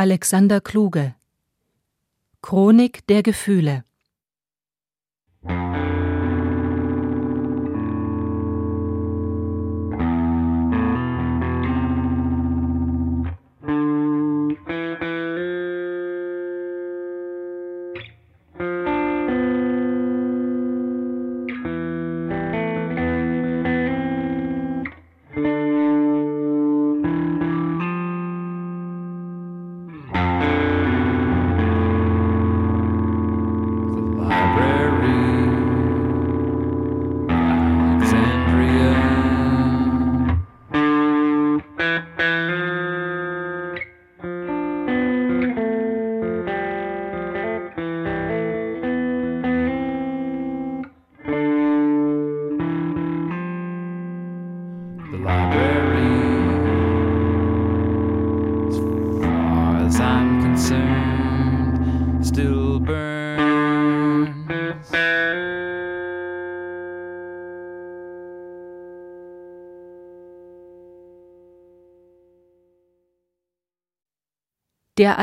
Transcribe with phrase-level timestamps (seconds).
[0.00, 1.14] Alexander Kluge.
[2.40, 3.84] Chronik der Gefühle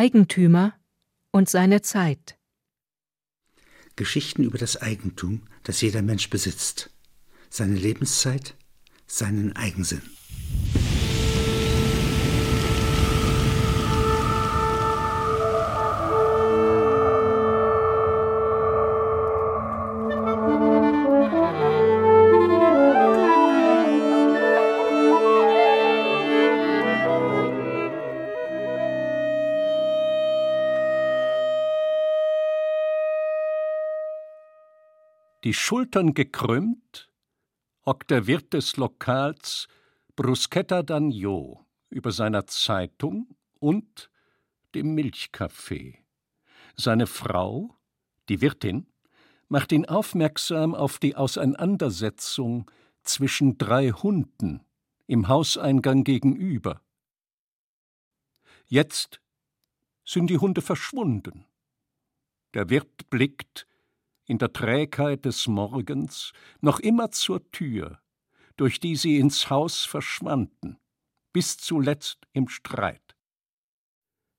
[0.08, 0.74] Eigentümer
[1.32, 2.38] und seine Zeit.
[3.98, 6.92] Geschichten über das Eigentum, das jeder Mensch besitzt,
[7.50, 8.56] seine Lebenszeit,
[9.06, 10.02] seinen Eigensinn.
[35.48, 37.10] Die Schultern gekrümmt,
[37.86, 39.70] hockt der Wirt des Lokals
[40.18, 44.12] Bruschetta d'Agneau über seiner Zeitung und
[44.76, 46.04] dem Milchkaffee.
[46.76, 47.78] Seine Frau,
[48.28, 48.88] die Wirtin,
[49.48, 52.70] macht ihn aufmerksam auf die Auseinandersetzung
[53.04, 54.66] zwischen drei Hunden
[55.06, 56.82] im Hauseingang gegenüber.
[58.66, 59.22] Jetzt
[60.04, 61.46] sind die Hunde verschwunden.
[62.54, 63.66] Der Wirt blickt
[64.28, 68.00] in der Trägheit des Morgens noch immer zur Tür,
[68.58, 70.78] durch die sie ins Haus verschwanden,
[71.34, 73.16] bis zuletzt im Streit.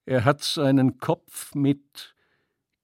[0.04, 2.14] Er hat seinen Kopf mit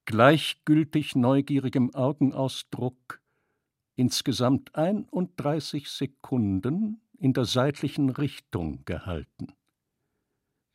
[0.06, 3.20] gleichgültig neugierigem Augenausdruck
[3.96, 9.52] insgesamt einunddreißig Sekunden in der seitlichen Richtung gehalten.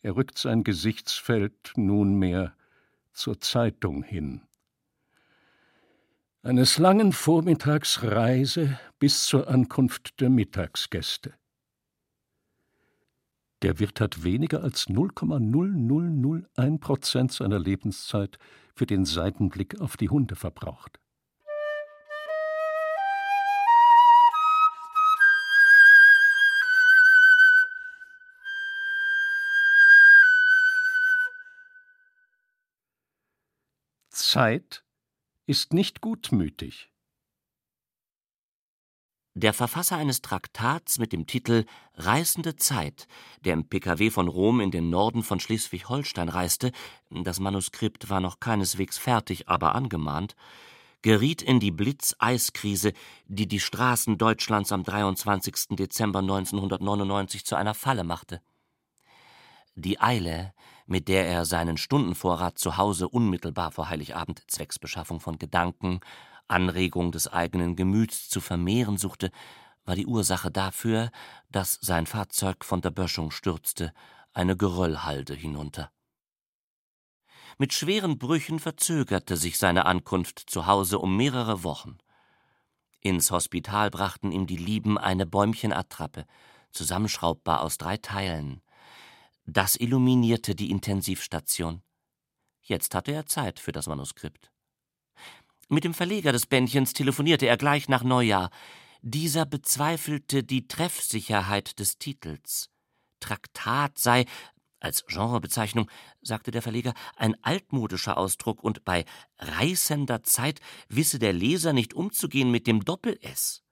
[0.02, 2.56] Er rückt sein Gesichtsfeld nunmehr
[3.12, 4.49] zur Zeitung hin
[6.42, 11.34] eines langen Vormittags Reise bis zur Ankunft der Mittagsgäste.
[13.62, 18.40] Der Wirt hat weniger als 0,0001 Prozent seiner Lebenszeit
[18.74, 21.00] für den Seitenblick auf die Hunde verbraucht.
[34.10, 34.84] Zeit
[35.50, 36.92] ist nicht gutmütig.
[39.34, 41.66] Der Verfasser eines Traktats mit dem Titel
[41.96, 43.08] Reißende Zeit,
[43.44, 46.72] der im PKW von Rom in den Norden von Schleswig-Holstein reiste,
[47.10, 50.36] das Manuskript war noch keineswegs fertig, aber angemahnt,
[51.02, 52.94] geriet in die Blitzeiskrise,
[53.26, 55.70] die die Straßen Deutschlands am 23.
[55.72, 58.40] Dezember 1999 zu einer Falle machte.
[59.74, 60.54] Die Eile,
[60.90, 66.00] mit der er seinen Stundenvorrat zu Hause unmittelbar vor Heiligabend zwecks Beschaffung von Gedanken,
[66.48, 69.30] Anregung des eigenen Gemüts zu vermehren suchte,
[69.86, 71.12] war die Ursache dafür,
[71.50, 73.94] dass sein Fahrzeug von der Böschung stürzte,
[74.34, 75.92] eine Geröllhalde hinunter.
[77.60, 81.98] Mit schweren Brüchen verzögerte sich seine Ankunft zu Hause um mehrere Wochen.
[83.00, 86.26] Ins Hospital brachten ihm die Lieben eine Bäumchenattrappe,
[86.72, 88.62] zusammenschraubbar aus drei Teilen.
[89.52, 91.82] Das illuminierte die Intensivstation.
[92.62, 94.52] Jetzt hatte er Zeit für das Manuskript.
[95.70, 98.52] Mit dem Verleger des Bändchens telefonierte er gleich nach Neujahr.
[99.02, 102.70] Dieser bezweifelte die Treffsicherheit des Titels.
[103.22, 104.26] Traktat sei,
[104.80, 105.90] als Genrebezeichnung,
[106.22, 109.04] sagte der Verleger, ein altmodischer Ausdruck und bei
[109.40, 110.60] reißender Zeit
[110.90, 113.64] wisse der Leser nicht umzugehen mit dem Doppel-S.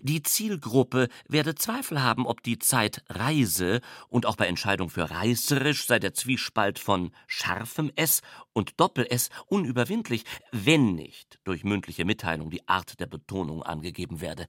[0.00, 5.86] Die Zielgruppe werde Zweifel haben, ob die Zeit reise, und auch bei Entscheidung für reißerisch
[5.86, 12.66] sei der Zwiespalt von scharfem S und Doppel-S unüberwindlich, wenn nicht durch mündliche Mitteilung die
[12.68, 14.46] Art der Betonung angegeben werde.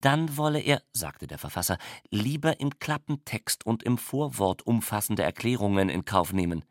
[0.00, 1.76] dann wolle er, sagte der Verfasser,
[2.10, 6.64] lieber in Klappentext und im Vorwort umfassende Erklärungen in Kauf nehmen.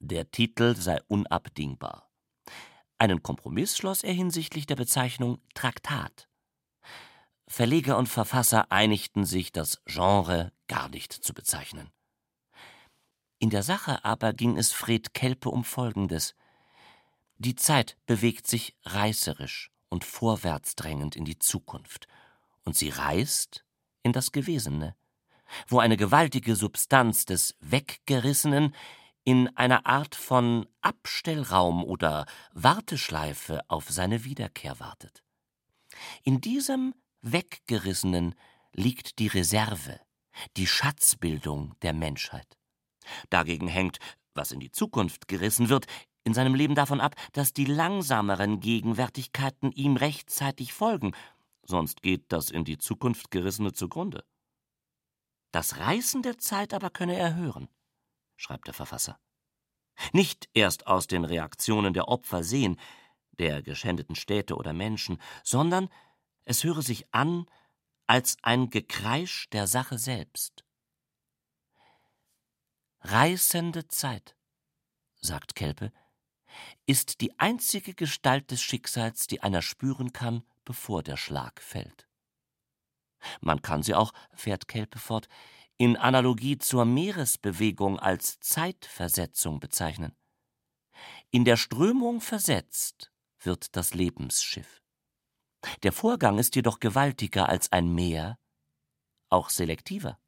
[0.00, 2.10] Der Titel sei unabdingbar.
[2.98, 6.28] Einen Kompromiss schloss er hinsichtlich der Bezeichnung Traktat.
[7.46, 11.90] Verleger und Verfasser einigten sich, das Genre gar nicht zu bezeichnen.
[13.38, 16.34] In der Sache aber ging es Fred Kelpe um Folgendes.
[17.36, 22.06] Die Zeit bewegt sich reißerisch und vorwärtsdrängend in die Zukunft,
[22.64, 23.64] und sie reißt
[24.02, 24.96] in das Gewesene,
[25.68, 28.74] wo eine gewaltige Substanz des Weggerissenen
[29.24, 35.22] in einer Art von Abstellraum oder Warteschleife auf seine Wiederkehr wartet.
[36.22, 36.94] In diesem
[37.26, 38.34] Weggerissenen
[38.74, 39.98] liegt die Reserve,
[40.58, 42.58] die Schatzbildung der Menschheit.
[43.30, 43.98] Dagegen hängt,
[44.34, 45.86] was in die Zukunft gerissen wird,
[46.24, 51.12] in seinem Leben davon ab, dass die langsameren Gegenwärtigkeiten ihm rechtzeitig folgen,
[51.62, 54.24] sonst geht das in die Zukunft gerissene zugrunde.
[55.50, 57.68] Das Reißen der Zeit aber könne er hören,
[58.36, 59.18] schreibt der Verfasser.
[60.12, 62.78] Nicht erst aus den Reaktionen der Opfer sehen,
[63.38, 65.88] der geschändeten Städte oder Menschen, sondern
[66.44, 67.46] es höre sich an
[68.06, 70.64] als ein Gekreisch der Sache selbst.
[73.00, 74.36] Reißende Zeit,
[75.20, 75.92] sagt Kelpe,
[76.86, 82.06] ist die einzige Gestalt des Schicksals, die einer spüren kann, bevor der Schlag fällt.
[83.40, 85.28] Man kann sie auch, fährt Kelpe fort,
[85.76, 90.14] in Analogie zur Meeresbewegung als Zeitversetzung bezeichnen.
[91.30, 94.83] In der Strömung versetzt wird das Lebensschiff.
[95.82, 98.38] Der Vorgang ist jedoch gewaltiger als ein Meer,
[99.28, 100.18] auch selektiver.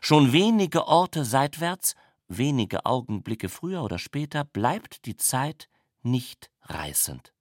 [0.00, 1.94] Schon wenige Orte seitwärts,
[2.26, 5.68] wenige Augenblicke früher oder später bleibt die Zeit
[6.02, 7.32] nicht reißend.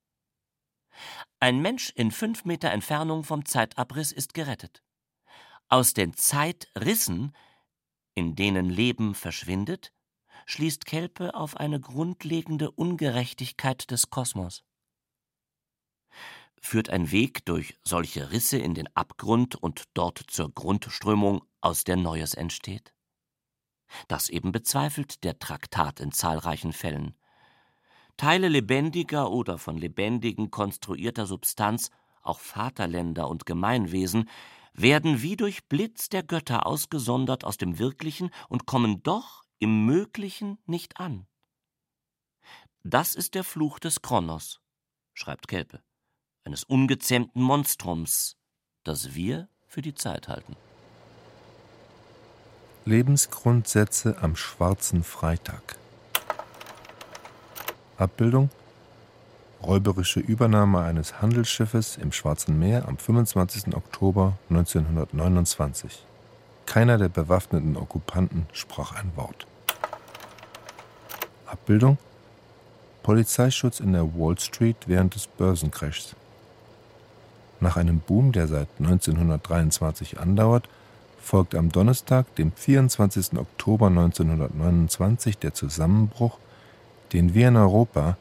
[1.40, 4.82] Ein Mensch in fünf Meter Entfernung vom Zeitabriss ist gerettet.
[5.70, 7.36] Aus den Zeitrissen,
[8.16, 9.94] in denen Leben verschwindet,
[10.46, 14.64] schließt Kelpe auf eine grundlegende Ungerechtigkeit des Kosmos.
[16.60, 21.98] Führt ein Weg durch solche Risse in den Abgrund und dort zur Grundströmung, aus der
[21.98, 22.94] Neues entsteht?
[24.08, 27.16] Das eben bezweifelt der Traktat in zahlreichen Fällen.
[28.18, 34.30] Teile lebendiger oder von Lebendigen konstruierter Substanz, auch Vaterländer und Gemeinwesen,
[34.74, 40.58] werden wie durch Blitz der Götter ausgesondert aus dem Wirklichen und kommen doch im Möglichen
[40.66, 41.28] nicht an.
[42.84, 44.62] Das ist der Fluch des Kronos,
[45.14, 45.82] schreibt Kelpe,
[46.48, 48.38] eines ungezähmten Monstrums,
[48.86, 50.56] das wir für die Zeit halten.
[52.86, 55.76] Lebensgrundsätze am Schwarzen Freitag.
[57.98, 58.50] Abbildung
[59.62, 63.76] räuberische Übernahme eines Handelsschiffes im Schwarzen Meer am 25.
[63.76, 66.06] Oktober 1929.
[66.66, 69.48] Keiner der bewaffneten Okkupanten sprach ein Wort.
[71.46, 71.98] Abbildung
[73.08, 76.14] Polizeischutz in der Wall Street während des Börsencrashs.
[77.60, 80.70] Nach einem Boom, der seit 1923 andauert,
[81.22, 83.38] folgt am Donnerstag, dem 24.
[83.38, 86.38] Oktober 1929, der Zusammenbruch,
[87.14, 88.18] den wir in Europa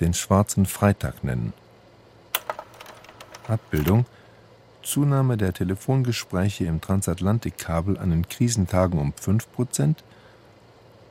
[0.00, 1.52] den Schwarzen Freitag nennen.
[3.46, 4.06] Abbildung
[4.88, 9.96] Zunahme der Telefongespräche im Transatlantikkabel an den Krisentagen um 5%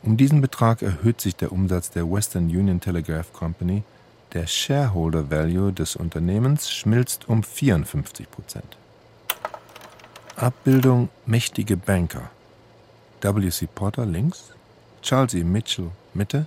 [0.01, 3.83] Um diesen Betrag erhöht sich der Umsatz der Western Union Telegraph Company.
[4.37, 8.27] Der Shareholder Value des Unternehmens schmilzt um 54%
[10.35, 12.29] Abbildung Mächtige Banker.
[13.19, 13.65] W.C.
[13.65, 14.53] Potter links,
[15.01, 15.44] Charles E.
[15.44, 16.45] Mitchell Mitte,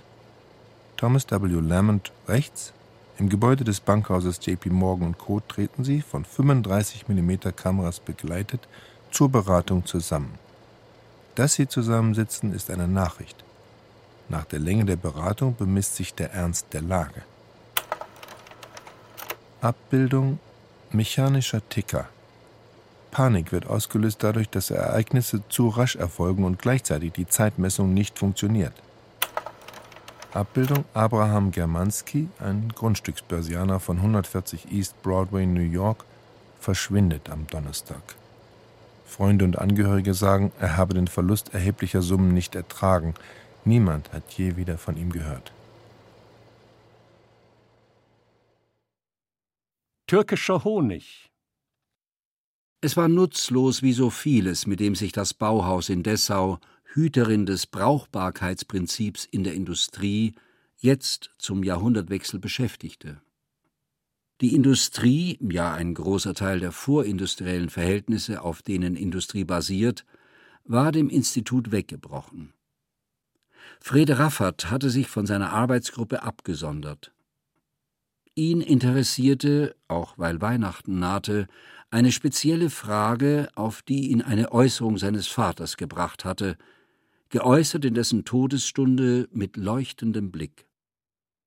[0.95, 1.59] Thomas W.
[1.59, 2.71] Lamont rechts.
[3.19, 5.41] Im Gebäude des Bankhauses JP Morgan Co.
[5.41, 8.69] treten sie, von 35 mm Kameras begleitet,
[9.11, 10.39] zur Beratung zusammen.
[11.35, 13.43] Dass sie zusammensitzen, ist eine Nachricht.
[14.29, 17.23] Nach der Länge der Beratung bemisst sich der Ernst der Lage.
[19.61, 20.39] Abbildung
[20.89, 22.07] mechanischer Ticker.
[23.11, 28.73] Panik wird ausgelöst dadurch, dass Ereignisse zu rasch erfolgen und gleichzeitig die Zeitmessung nicht funktioniert.
[30.33, 36.05] Abbildung Abraham Germanski, ein Grundstücksbörsianer von 140 East Broadway, New York,
[36.59, 38.01] verschwindet am Donnerstag.
[39.05, 43.13] Freunde und Angehörige sagen, er habe den Verlust erheblicher Summen nicht ertragen.
[43.63, 45.51] Niemand hat je wieder von ihm gehört.
[50.11, 51.31] Türkischer Honig.
[52.81, 57.65] Es war nutzlos wie so vieles, mit dem sich das Bauhaus in Dessau Hüterin des
[57.65, 60.35] Brauchbarkeitsprinzips in der Industrie,
[60.75, 63.21] jetzt zum Jahrhundertwechsel beschäftigte.
[64.41, 70.05] Die Industrie, ja ein großer Teil der vorindustriellen Verhältnisse, auf denen Industrie basiert,
[70.65, 72.51] war dem Institut weggebrochen.
[73.79, 77.13] Frede Raffert hatte sich von seiner Arbeitsgruppe abgesondert.
[78.41, 81.47] Ihn interessierte, auch weil Weihnachten nahte,
[81.91, 86.57] eine spezielle Frage, auf die ihn eine Äußerung seines Vaters gebracht hatte,
[87.29, 90.65] geäußert in dessen Todesstunde mit leuchtendem Blick.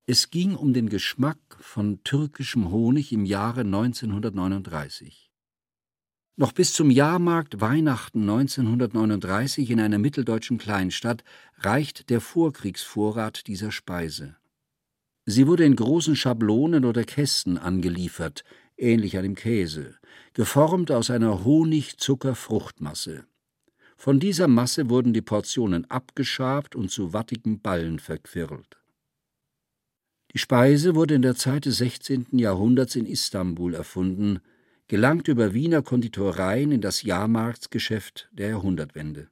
[0.07, 5.33] Es ging um den Geschmack von türkischem Honig im Jahre 1939.
[6.37, 11.25] Noch bis zum Jahrmarkt Weihnachten 1939 in einer mitteldeutschen Kleinstadt
[11.59, 14.37] reicht der Vorkriegsvorrat dieser Speise.
[15.27, 18.45] Sie wurde in großen Schablonen oder Kästen angeliefert,
[18.77, 19.95] ähnlich einem Käse,
[20.35, 23.25] geformt aus einer Honig-Zucker-Fruchtmasse.
[23.97, 28.77] Von dieser Masse wurden die Portionen abgeschabt und zu wattigen Ballen verquirlt.
[30.35, 32.27] Die Speise wurde in der Zeit des 16.
[32.33, 34.41] Jahrhunderts in Istanbul erfunden,
[34.89, 39.29] gelangt über Wiener Konditoreien in das Jahrmarktsgeschäft der Jahrhundertwende.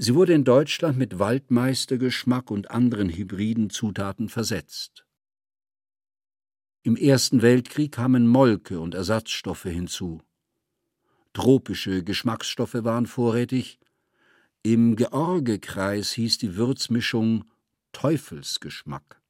[0.00, 5.04] Sie wurde in Deutschland mit Waldmeistergeschmack und anderen hybriden Zutaten versetzt.
[6.84, 10.22] Im Ersten Weltkrieg kamen Molke und Ersatzstoffe hinzu.
[11.32, 13.80] Tropische Geschmacksstoffe waren vorrätig.
[14.62, 17.46] Im Georgekreis hieß die Würzmischung
[17.90, 19.20] Teufelsgeschmack.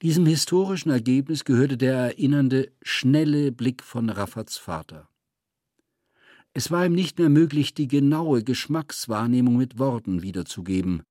[0.00, 5.11] Diesem historischen Ergebnis gehörte der erinnernde, schnelle Blick von Rafferts Vater.
[6.54, 11.02] Es war ihm nicht mehr möglich, die genaue Geschmackswahrnehmung mit Worten wiederzugeben.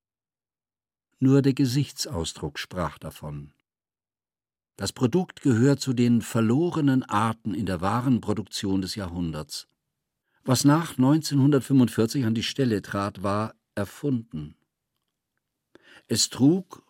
[1.20, 3.52] Nur der Gesichtsausdruck sprach davon.
[4.76, 9.68] Das Produkt gehört zu den verlorenen Arten in der Warenproduktion des Jahrhunderts.
[10.44, 14.56] Was nach 1945 an die Stelle trat, war erfunden.
[16.08, 16.84] Es trug,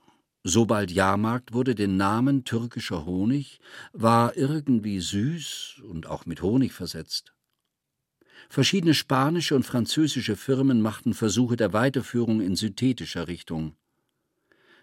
[0.43, 3.59] sobald Jahrmarkt wurde, den Namen türkischer Honig,
[3.91, 7.33] war irgendwie süß und auch mit Honig versetzt.
[8.51, 13.77] Verschiedene spanische und französische Firmen machten Versuche der Weiterführung in synthetischer Richtung.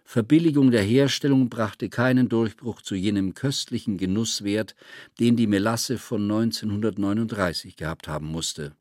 [0.07, 4.75] Verbilligung der Herstellung brachte keinen Durchbruch zu jenem köstlichen Genusswert,
[5.21, 8.75] den die Melasse von 1939 gehabt haben musste.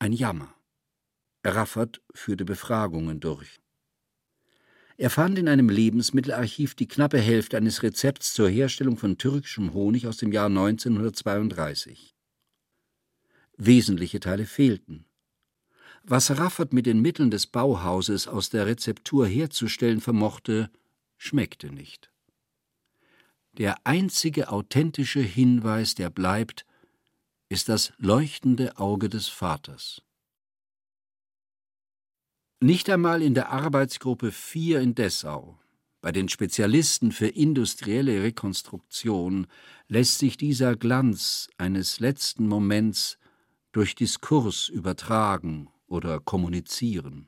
[0.00, 0.52] Ein Jammer.
[1.44, 3.60] Raffert führte Befragungen durch.
[4.96, 10.08] Er fand in einem Lebensmittelarchiv die knappe Hälfte eines Rezepts zur Herstellung von türkischem Honig
[10.08, 12.13] aus dem Jahr 1932.
[13.56, 15.04] Wesentliche Teile fehlten.
[16.02, 20.70] Was Raffert mit den Mitteln des Bauhauses aus der Rezeptur herzustellen vermochte,
[21.16, 22.10] schmeckte nicht.
[23.52, 26.66] Der einzige authentische Hinweis, der bleibt,
[27.48, 30.02] ist das leuchtende Auge des Vaters.
[32.60, 35.58] Nicht einmal in der Arbeitsgruppe 4 in Dessau,
[36.00, 39.46] bei den Spezialisten für industrielle Rekonstruktion,
[39.88, 43.18] lässt sich dieser Glanz eines letzten Moments
[43.74, 47.26] durch Diskurs übertragen oder kommunizieren.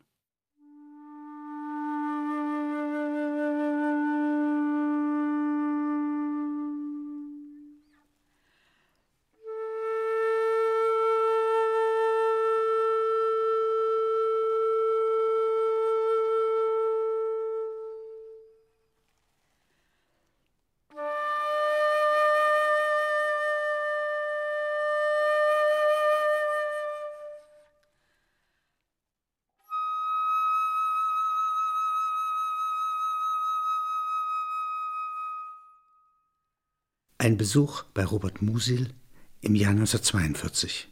[37.26, 38.94] Ein Besuch bei Robert Musil
[39.40, 40.86] im Jahr 1942.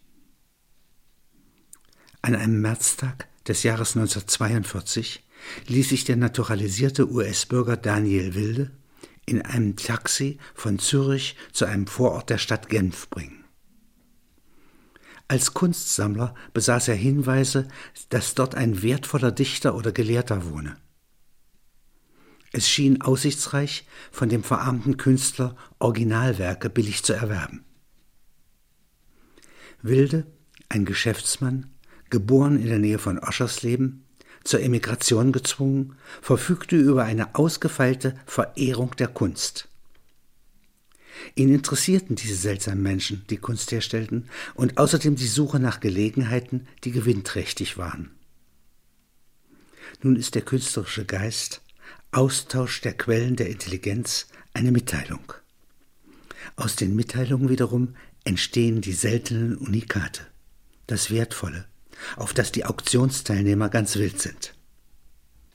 [2.23, 5.23] An einem Märztag des Jahres 1942
[5.69, 8.73] ließ sich der naturalisierte US-Bürger Daniel Wilde
[9.27, 13.45] in einem Taxi von Zürich zu einem Vorort der Stadt Genf bringen.
[15.29, 17.69] Als Kunstsammler besaß er Hinweise,
[18.09, 20.79] dass dort ein wertvoller Dichter oder Gelehrter wohne.
[22.57, 27.65] Es schien aussichtsreich, von dem verarmten Künstler Originalwerke billig zu erwerben.
[29.83, 30.25] Wilde,
[30.69, 31.67] ein Geschäftsmann,
[32.11, 34.05] geboren in der Nähe von Oschersleben,
[34.45, 39.69] zur Emigration gezwungen, verfügte über eine ausgefeilte Verehrung der Kunst.
[41.35, 46.93] Ihn interessierten diese seltsamen Menschen, die Kunst herstellten, und außerdem die Suche nach Gelegenheiten, die
[46.93, 48.13] gewinnträchtig waren.
[50.03, 51.64] Nun ist der künstlerische Geist
[52.15, 55.33] Austausch der Quellen der Intelligenz eine Mitteilung.
[56.57, 60.27] Aus den Mitteilungen wiederum entstehen die seltenen Unikate,
[60.87, 61.67] das Wertvolle,
[62.17, 64.55] auf das die Auktionsteilnehmer ganz wild sind.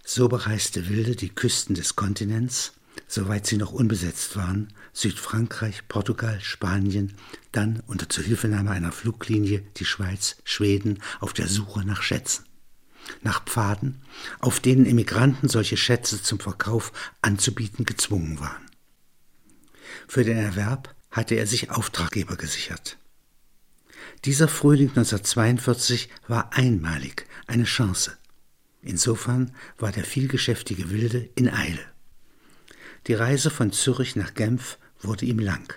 [0.03, 2.73] So bereiste Wilde die Küsten des Kontinents
[3.07, 7.13] soweit sie noch unbesetzt waren, Südfrankreich, Portugal, Spanien,
[7.51, 12.45] dann unter Zuhilfenahme einer Fluglinie die Schweiz, Schweden auf der Suche nach Schätzen,
[13.21, 14.01] nach Pfaden,
[14.39, 18.69] auf denen Emigranten solche Schätze zum Verkauf anzubieten gezwungen waren.
[20.07, 22.97] Für den Erwerb hatte er sich Auftraggeber gesichert.
[24.25, 28.17] Dieser Frühling 1942 war einmalig, eine Chance.
[28.81, 31.85] Insofern war der vielgeschäftige Wilde in Eile.
[33.07, 35.73] Die Reise von Zürich nach Genf wurde ihm lang.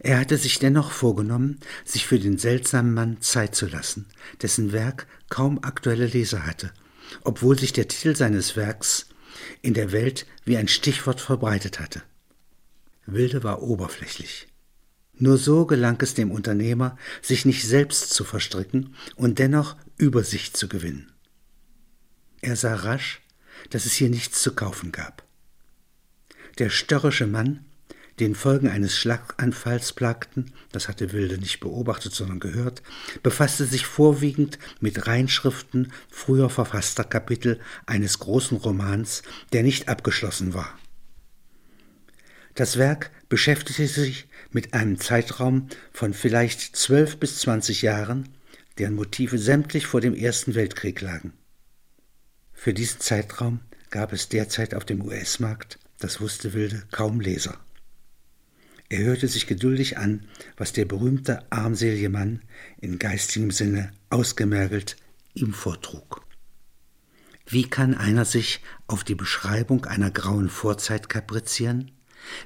[0.00, 4.06] Er hatte sich dennoch vorgenommen, sich für den seltsamen Mann Zeit zu lassen,
[4.42, 6.72] dessen Werk kaum aktuelle Leser hatte,
[7.22, 9.08] obwohl sich der Titel seines Werks
[9.62, 12.02] in der Welt wie ein Stichwort verbreitet hatte.
[13.06, 14.48] Wilde war oberflächlich.
[15.18, 20.68] Nur so gelang es dem Unternehmer, sich nicht selbst zu verstricken und dennoch Übersicht zu
[20.68, 21.12] gewinnen.
[22.42, 23.22] Er sah rasch,
[23.70, 25.24] dass es hier nichts zu kaufen gab.
[26.58, 27.64] Der störrische Mann,
[28.18, 32.82] den Folgen eines Schlaganfalls plagten, das hatte Wilde nicht beobachtet, sondern gehört,
[33.22, 40.78] befasste sich vorwiegend mit Reinschriften früher verfasster Kapitel eines großen Romans, der nicht abgeschlossen war.
[42.54, 48.30] Das Werk beschäftigte sich mit einem Zeitraum von vielleicht zwölf bis zwanzig Jahren,
[48.78, 51.34] deren Motive sämtlich vor dem Ersten Weltkrieg lagen.
[52.54, 57.58] Für diesen Zeitraum gab es derzeit auf dem US-Markt, das wusste Wilde, kaum Leser.
[58.88, 60.26] Er hörte sich geduldig an,
[60.56, 62.42] was der berühmte armselige Mann
[62.80, 64.96] in geistigem Sinne ausgemergelt
[65.34, 66.24] ihm vortrug.
[67.48, 71.92] Wie kann einer sich auf die Beschreibung einer grauen Vorzeit kaprizieren?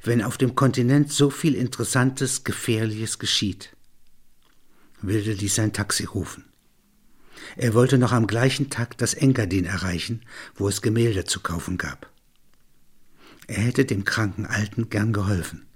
[0.03, 3.77] wenn auf dem Kontinent so viel Interessantes, Gefährliches geschieht?
[5.03, 6.45] Wilde ließ sein Taxi rufen.
[7.57, 10.23] Er wollte noch am gleichen Tag das Engadin erreichen,
[10.55, 12.11] wo es Gemälde zu kaufen gab.
[13.47, 15.67] Er hätte dem kranken Alten gern geholfen.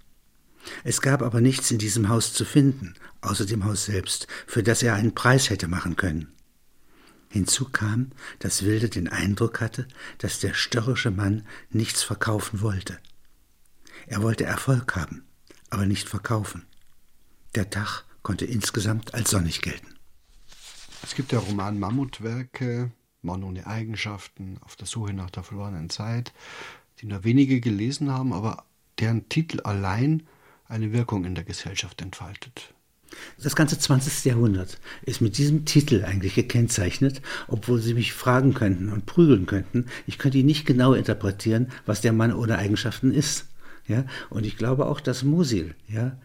[0.82, 4.82] Es gab aber nichts in diesem Haus zu finden, außer dem Haus selbst, für das
[4.82, 6.32] er einen Preis hätte machen können.
[7.28, 12.98] Hinzu kam, dass Wilde den Eindruck hatte, dass der störrische Mann nichts verkaufen wollte.
[14.06, 15.24] Er wollte Erfolg haben,
[15.70, 16.64] aber nicht verkaufen.
[17.54, 19.94] Der Tag konnte insgesamt als sonnig gelten.
[21.02, 26.32] Es gibt der Roman Mammutwerke, Mann ohne Eigenschaften, auf der Suche nach der verlorenen Zeit,
[27.00, 28.64] die nur wenige gelesen haben, aber
[29.00, 30.22] deren Titel allein
[30.74, 32.74] eine Wirkung in der Gesellschaft entfaltet.
[33.40, 34.24] Das ganze 20.
[34.24, 39.86] Jahrhundert ist mit diesem Titel eigentlich gekennzeichnet, obwohl Sie mich fragen könnten und prügeln könnten.
[40.06, 43.46] Ich könnte Ihnen nicht genau interpretieren, was der Mann ohne Eigenschaften ist.
[43.86, 44.04] Ja?
[44.30, 46.18] Und ich glaube auch, dass Musil, ja,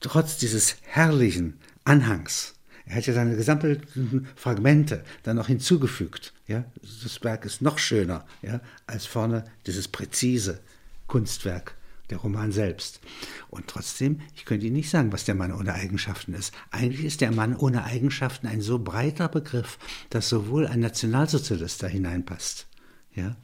[0.00, 2.54] trotz dieses herrlichen Anhangs,
[2.86, 6.32] er hat ja seine gesammelten Fragmente dann noch hinzugefügt.
[6.46, 6.64] Ja?
[7.02, 10.60] Das Werk ist noch schöner ja, als vorne dieses präzise
[11.06, 11.74] Kunstwerk,
[12.10, 13.00] der Roman selbst.
[13.48, 16.54] Und trotzdem, ich könnte Ihnen nicht sagen, was der Mann ohne Eigenschaften ist.
[16.70, 19.78] Eigentlich ist der Mann ohne Eigenschaften ein so breiter Begriff,
[20.10, 22.66] dass sowohl ein Nationalsozialist da hineinpasst.
[23.14, 23.36] Ja?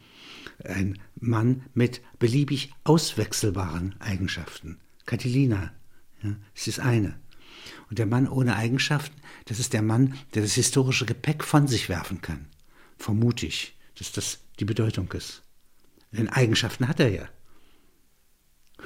[0.64, 4.78] ein Mann mit beliebig auswechselbaren Eigenschaften.
[5.04, 5.72] Catilina,
[6.22, 7.18] ja, ist das eine.
[7.88, 11.88] Und der Mann ohne Eigenschaften, das ist der Mann, der das historische Gepäck von sich
[11.88, 12.46] werfen kann.
[12.98, 15.42] Vermute ich, dass das die Bedeutung ist.
[16.12, 17.28] Denn Eigenschaften hat er ja.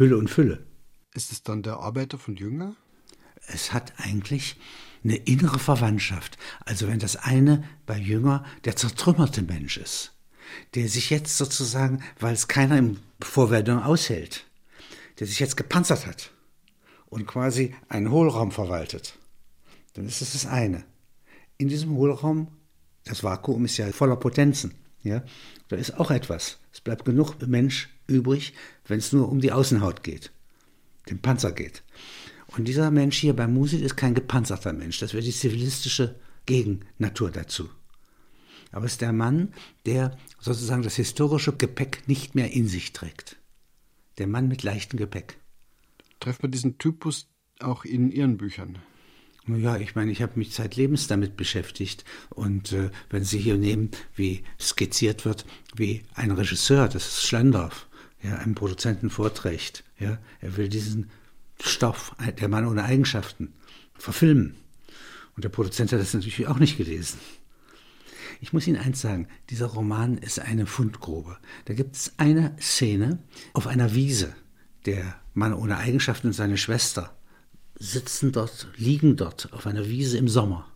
[0.01, 0.67] Hülle und Fülle.
[1.15, 2.75] Ist es dann der Arbeiter von Jünger?
[3.47, 4.57] Es hat eigentlich
[5.05, 6.39] eine innere Verwandtschaft.
[6.65, 10.13] Also wenn das eine bei Jünger der zertrümmerte Mensch ist
[10.75, 14.47] der sich jetzt sozusagen, weil es keiner im Vorwerdung aushält,
[15.19, 16.33] der sich jetzt gepanzert hat
[17.07, 19.19] und quasi einen Hohlraum verwaltet,
[19.95, 20.85] dann ist es das eine.
[21.59, 22.49] In diesem Hohlraum,
[23.05, 25.23] das Vakuum ist ja voller Potenzen, ja,
[25.69, 26.59] da ist auch etwas.
[26.73, 28.53] Es bleibt genug Mensch übrig,
[28.87, 30.33] wenn es nur um die Außenhaut geht,
[31.09, 31.83] den Panzer geht.
[32.57, 37.31] Und dieser Mensch hier bei Musil ist kein gepanzerter Mensch, das wäre die zivilistische Gegennatur
[37.31, 37.71] dazu
[38.73, 39.53] aber es ist der Mann,
[39.87, 43.37] der sozusagen das historische Gepäck nicht mehr in sich trägt.
[44.19, 45.39] Der Mann mit leichtem Gepäck.
[46.21, 48.79] Trefft man diesen Typus auch in Ihren Büchern?
[49.47, 52.05] Ja, ich meine, ich habe mich zeitlebens damit beschäftigt.
[52.29, 57.89] Und äh, wenn Sie hier nehmen, wie skizziert wird, wie ein Regisseur, das ist Schlendorf,
[58.23, 61.11] ja, einem Produzenten vorträgt, ja, er will diesen
[61.61, 63.53] Stoff, der Mann ohne Eigenschaften,
[63.95, 64.57] verfilmen.
[65.37, 67.19] Und der Produzent hat das natürlich auch nicht gelesen.
[68.41, 71.37] Ich muss Ihnen eins sagen, dieser Roman ist eine Fundgrube.
[71.67, 73.19] Da gibt es eine Szene
[73.53, 74.35] auf einer Wiese.
[74.87, 77.15] Der Mann ohne Eigenschaften und seine Schwester
[77.75, 80.67] sitzen dort, liegen dort auf einer Wiese im Sommer.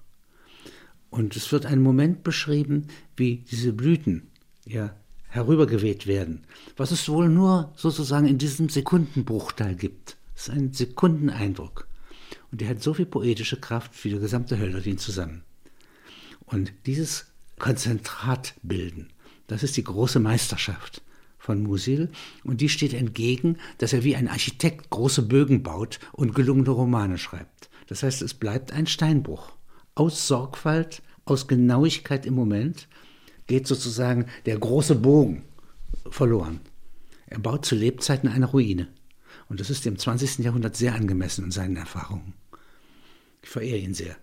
[1.09, 4.31] Und es wird ein Moment beschrieben, wie diese Blüten
[4.67, 4.95] ja,
[5.35, 6.45] herübergeweht werden,
[6.77, 10.17] was es wohl nur sozusagen in diesem Sekundenbruchteil gibt.
[10.35, 11.89] Das ist ein Sekundeneindruck.
[12.53, 15.43] Und der hat so viel poetische Kraft wie der gesamte Hölderlin zusammen.
[16.47, 17.27] Und dieses
[17.59, 19.09] Konzentrat bilden,
[19.49, 21.03] das ist die große Meisterschaft
[21.37, 22.11] von Musil
[22.45, 27.19] und die steht entgegen, dass er wie ein Architekt große Bögen baut und gelungene Romane
[27.19, 27.71] schreibt.
[27.89, 29.51] Das heißt, es bleibt ein Steinbruch.
[29.97, 32.87] Aus Sorgfalt, aus Genauigkeit im Moment
[33.47, 35.45] geht sozusagen der große Bogen
[36.11, 36.61] verloren.
[37.27, 38.89] Er baut zu Lebzeiten eine Ruine.
[39.49, 40.39] Und das ist dem 20.
[40.39, 42.35] Jahrhundert sehr angemessen in seinen Erfahrungen.
[43.43, 44.17] Ich verehre ihn sehr.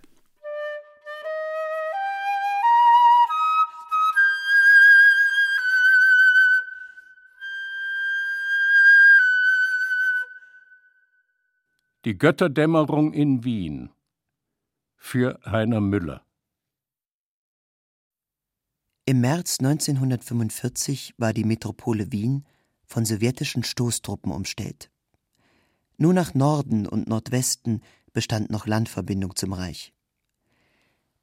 [12.04, 13.90] Die Götterdämmerung in Wien
[14.98, 16.24] für Heiner Müller.
[19.04, 22.44] Im März 1945 war die Metropole Wien
[22.84, 24.90] von sowjetischen Stoßtruppen umstellt.
[25.96, 29.92] Nur nach Norden und Nordwesten bestand noch Landverbindung zum Reich.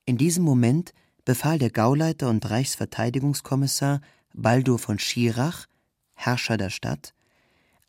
[0.04, 4.02] In diesem Moment befahl der Gauleiter und Reichsverteidigungskommissar
[4.34, 5.66] Baldur von Schirach,
[6.16, 7.14] Herrscher der Stadt,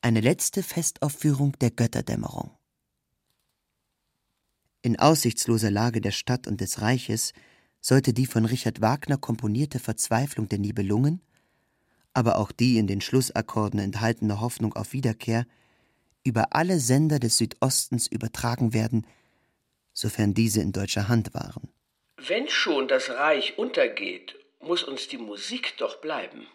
[0.03, 2.53] eine letzte Festaufführung der Götterdämmerung.
[4.83, 7.33] In aussichtsloser Lage der Stadt und des Reiches
[7.81, 11.21] sollte die von Richard Wagner komponierte Verzweiflung der Nibelungen,
[12.13, 15.47] aber auch die in den Schlussakkorden enthaltene Hoffnung auf Wiederkehr
[16.25, 19.07] über alle Sender des Südostens übertragen werden,
[19.93, 21.69] sofern diese in deutscher Hand waren.
[22.27, 26.47] Wenn schon das Reich untergeht, muss uns die Musik doch bleiben.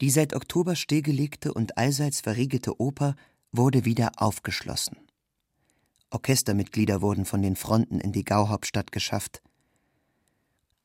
[0.00, 3.14] Die seit Oktober stillgelegte und allseits verriegelte Oper
[3.52, 4.96] wurde wieder aufgeschlossen.
[6.10, 9.42] Orchestermitglieder wurden von den Fronten in die Gauhauptstadt geschafft.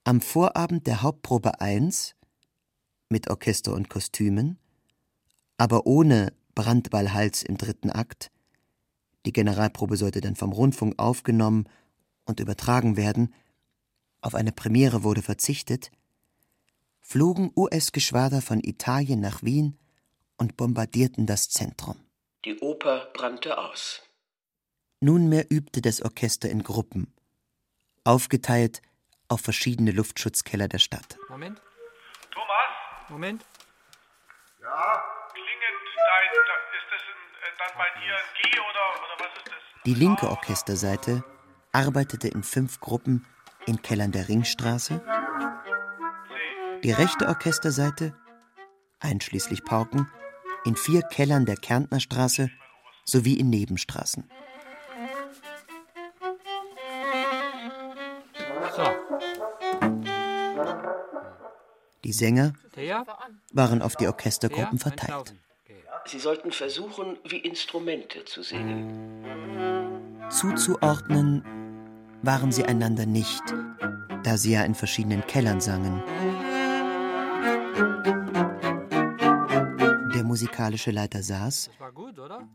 [0.06, 2.16] Am Vorabend der Hauptprobe 1
[3.08, 4.60] mit Orchester und Kostümen,
[5.56, 8.30] aber ohne Brandballhals im dritten Akt,
[9.26, 11.70] die Generalprobe sollte dann vom Rundfunk aufgenommen
[12.26, 13.34] und übertragen werden,
[14.20, 15.90] auf eine Premiere wurde verzichtet,
[17.00, 19.78] flogen US-Geschwader von Italien nach Wien
[20.36, 21.96] und bombardierten das Zentrum.
[22.44, 24.02] Die Oper brannte aus.
[25.00, 27.08] Nunmehr übte das Orchester in Gruppen,
[28.04, 28.82] aufgeteilt
[29.34, 31.18] auf verschiedene Luftschutzkeller der Stadt.
[31.30, 31.62] Moment.
[32.32, 33.10] Thomas?
[33.10, 33.46] Moment.
[34.62, 35.04] Ja?
[35.34, 36.30] Klingend, dein,
[36.78, 39.84] ist das ein, äh, dann bei dir ein G oder, oder was ist das?
[39.86, 41.24] Die linke Orchesterseite
[41.72, 43.26] arbeitete in fünf Gruppen
[43.66, 45.02] in Kellern der Ringstraße.
[46.84, 48.16] Die rechte Orchesterseite,
[49.00, 50.10] einschließlich Pauken,
[50.66, 52.50] in vier Kellern der Kärntnerstraße
[53.06, 54.30] sowie in Nebenstraßen.
[62.14, 62.54] Die Sänger
[63.54, 65.34] waren auf die Orchestergruppen verteilt.
[66.06, 69.34] Sie sollten versuchen, wie Instrumente zu singen.
[70.30, 71.44] Zuzuordnen
[72.22, 73.42] waren sie einander nicht,
[74.24, 76.04] da sie ja in verschiedenen Kellern sangen.
[80.14, 81.72] Der musikalische Leiter saß,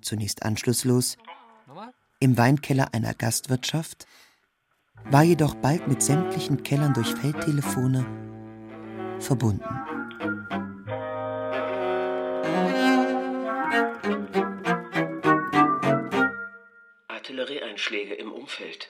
[0.03, 1.17] zunächst anschlusslos,
[2.21, 4.07] im Weinkeller einer Gastwirtschaft,
[5.11, 8.07] war jedoch bald mit sämtlichen Kellern durch Feldtelefone
[9.21, 9.65] verbunden.
[17.09, 18.89] Artillerieeinschläge im Umfeld.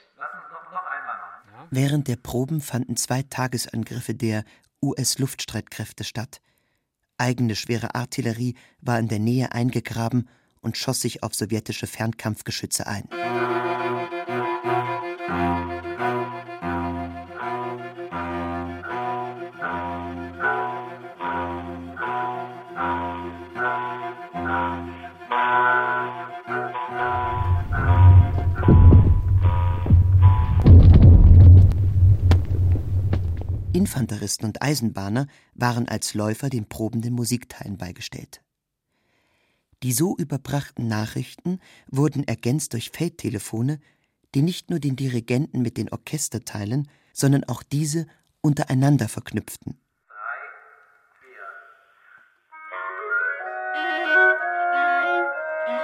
[1.71, 4.43] Während der Proben fanden zwei Tagesangriffe der
[4.81, 6.41] US-Luftstreitkräfte statt.
[7.17, 10.29] Eigene schwere Artillerie war in der Nähe eingegraben
[10.61, 13.07] und schoss sich auf sowjetische Fernkampfgeschütze ein.
[33.79, 38.41] Infanteristen und Eisenbahner waren als Läufer den probenden Musikteilen beigestellt.
[39.83, 43.79] Die so überbrachten Nachrichten wurden ergänzt durch Feldtelefone,
[44.35, 48.05] die nicht nur den Dirigenten mit den Orchesterteilen, sondern auch diese
[48.41, 49.79] untereinander verknüpften.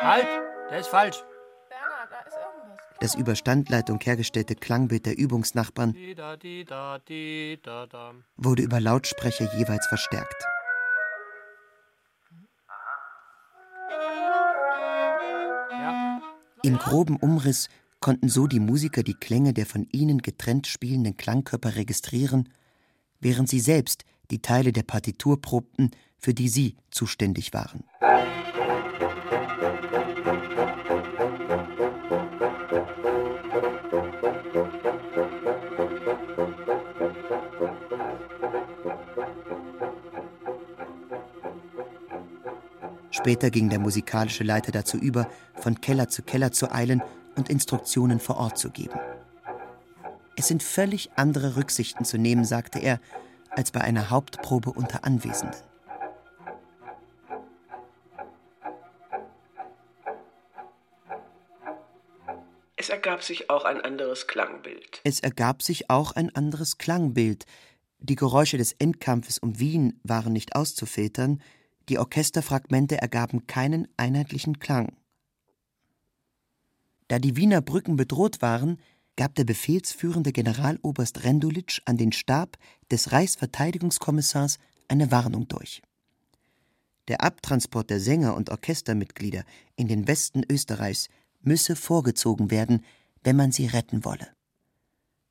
[0.01, 0.27] Halt,
[0.69, 1.23] der ist falsch.
[2.99, 5.95] Das über Standleitung hergestellte Klangbild der Übungsnachbarn
[8.38, 10.45] wurde über Lautsprecher jeweils verstärkt.
[16.63, 21.75] Im groben Umriss konnten so die Musiker die Klänge der von ihnen getrennt spielenden Klangkörper
[21.75, 22.49] registrieren,
[23.19, 27.84] während sie selbst die Teile der Partitur probten, für die sie zuständig waren.
[43.25, 47.01] Später ging der musikalische Leiter dazu über, von Keller zu Keller zu eilen
[47.35, 48.99] und Instruktionen vor Ort zu geben.
[50.38, 52.99] Es sind völlig andere Rücksichten zu nehmen, sagte er,
[53.49, 55.59] als bei einer Hauptprobe unter Anwesenden.
[62.75, 65.01] Es ergab sich auch ein anderes Klangbild.
[65.03, 67.47] Es ergab sich auch ein anderes Klangbild.
[67.97, 71.41] Die Geräusche des Endkampfes um Wien waren nicht auszufiltern,
[71.89, 74.95] die Orchesterfragmente ergaben keinen einheitlichen Klang.
[77.08, 78.80] Da die Wiener Brücken bedroht waren,
[79.15, 82.58] gab der befehlsführende Generaloberst Rendulitsch an den Stab
[82.91, 85.82] des Reichsverteidigungskommissars eine Warnung durch.
[87.08, 89.43] Der Abtransport der Sänger und Orchestermitglieder
[89.76, 91.10] in den Westen Österreichs
[91.41, 92.84] müsse vorgezogen werden,
[93.24, 94.28] wenn man sie retten wolle.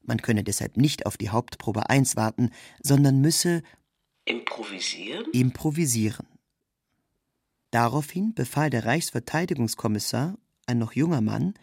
[0.03, 2.51] Man könne deshalb nicht auf die Hauptprobe 1 warten,
[2.83, 3.63] sondern müsse
[4.25, 5.27] improvisieren.
[5.33, 6.27] improvisieren.
[7.75, 11.55] Daraufhin befahl der Reichsverteidigungskommissar, ein noch junger Mann,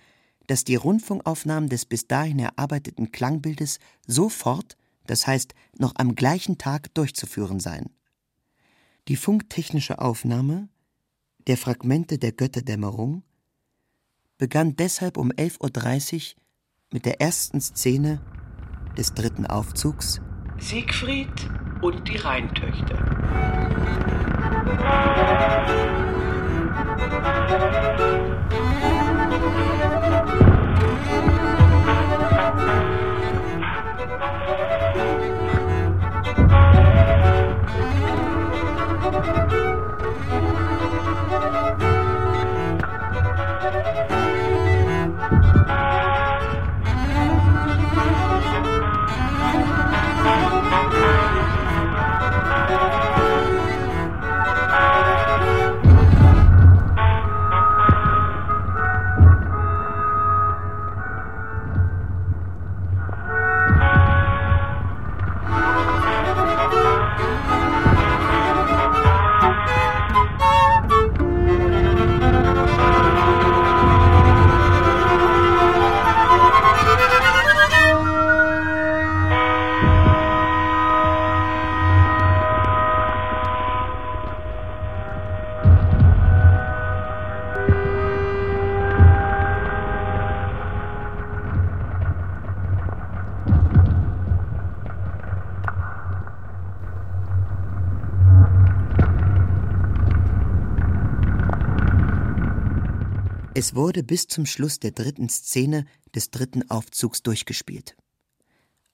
[0.45, 4.75] dass die Rundfunkaufnahmen des bis dahin erarbeiteten Klangbildes sofort,
[5.07, 7.91] das heißt noch am gleichen Tag durchzuführen seien.
[9.07, 10.67] Die funktechnische Aufnahme
[11.47, 13.23] der Fragmente der Götterdämmerung
[14.37, 16.41] begann deshalb um 11.30 Uhr
[16.91, 18.19] mit der ersten Szene
[18.97, 20.19] des dritten Aufzugs
[20.59, 21.49] Siegfried
[21.81, 24.30] und die Rheintöchter.
[24.77, 24.81] Thank
[27.99, 28.30] you.
[103.61, 107.95] Es wurde bis zum Schluss der dritten Szene des dritten Aufzugs durchgespielt.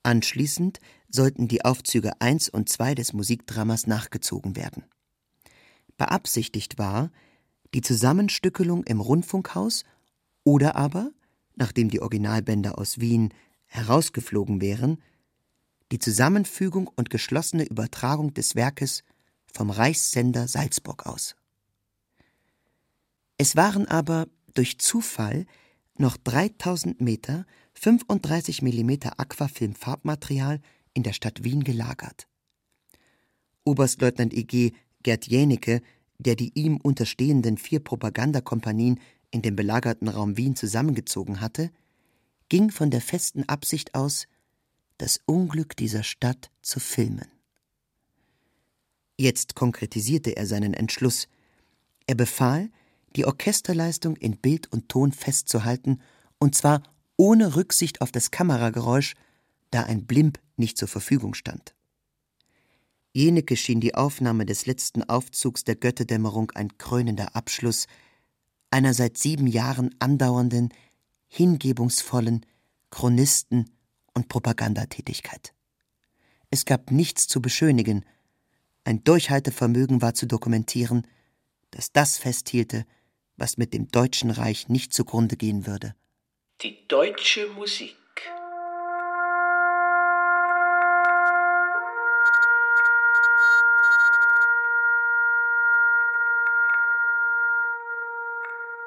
[0.03, 4.83] Anschließend sollten die Aufzüge 1 und 2 des Musikdramas nachgezogen werden.
[5.95, 7.13] Beabsichtigt war
[7.73, 9.85] die Zusammenstückelung im Rundfunkhaus
[10.43, 11.11] oder aber,
[11.55, 13.33] nachdem die Originalbänder aus Wien
[13.67, 15.01] herausgeflogen wären,
[15.93, 19.05] die Zusammenfügung und geschlossene Übertragung des Werkes
[19.45, 21.37] vom Reichssender Salzburg aus.
[23.37, 24.27] Es waren aber
[24.57, 25.45] durch Zufall
[25.97, 30.61] noch 3000 Meter 35 mm Aquafilm-Farbmaterial
[30.93, 32.27] in der Stadt Wien gelagert.
[33.63, 35.81] Oberstleutnant EG Gerd Jänicke,
[36.17, 41.71] der die ihm unterstehenden vier Propagandakompanien in dem belagerten Raum Wien zusammengezogen hatte,
[42.49, 44.27] ging von der festen Absicht aus,
[44.97, 47.27] das Unglück dieser Stadt zu filmen.
[49.17, 51.27] Jetzt konkretisierte er seinen Entschluss.
[52.07, 52.69] Er befahl,
[53.17, 56.01] die Orchesterleistung in Bild und Ton festzuhalten,
[56.37, 56.83] und zwar
[57.17, 59.15] ohne Rücksicht auf das Kamerageräusch,
[59.71, 61.73] da ein Blimp nicht zur Verfügung stand.
[63.13, 67.87] Jeneke schien die Aufnahme des letzten Aufzugs der Götterdämmerung ein krönender Abschluss
[68.69, 70.69] einer seit sieben Jahren andauernden,
[71.27, 72.45] hingebungsvollen
[72.91, 73.71] Chronisten-
[74.13, 75.53] und Propagandatätigkeit.
[76.51, 78.05] Es gab nichts zu beschönigen,
[78.83, 81.07] ein Durchhaltevermögen war zu dokumentieren,
[81.71, 82.85] das das festhielte,
[83.37, 85.95] was mit dem Deutschen Reich nicht zugrunde gehen würde.
[86.61, 87.95] Die deutsche Musik.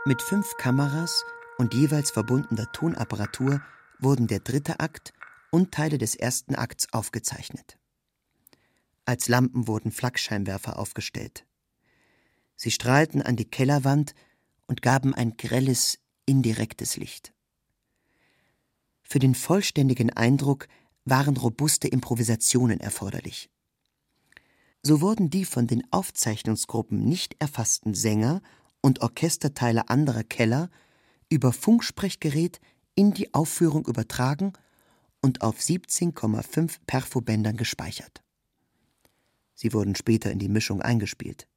[0.06, 1.24] Mit fünf Kameras
[1.58, 3.62] und jeweils verbundener Tonapparatur
[4.00, 5.12] wurden der dritte Akt
[5.50, 7.78] und Teile des ersten Akts aufgezeichnet.
[9.04, 11.44] Als Lampen wurden Flakscheinwerfer aufgestellt.
[12.56, 14.14] Sie strahlten an die Kellerwand
[14.70, 17.34] und gaben ein grelles, indirektes Licht.
[19.02, 20.68] Für den vollständigen Eindruck
[21.04, 23.50] waren robuste Improvisationen erforderlich.
[24.84, 28.42] So wurden die von den Aufzeichnungsgruppen nicht erfassten Sänger
[28.80, 30.70] und Orchesterteile anderer Keller
[31.28, 32.60] über Funksprechgerät
[32.94, 34.52] in die Aufführung übertragen
[35.20, 38.22] und auf 17,5 Perfobändern gespeichert.
[39.52, 41.48] Sie wurden später in die Mischung eingespielt.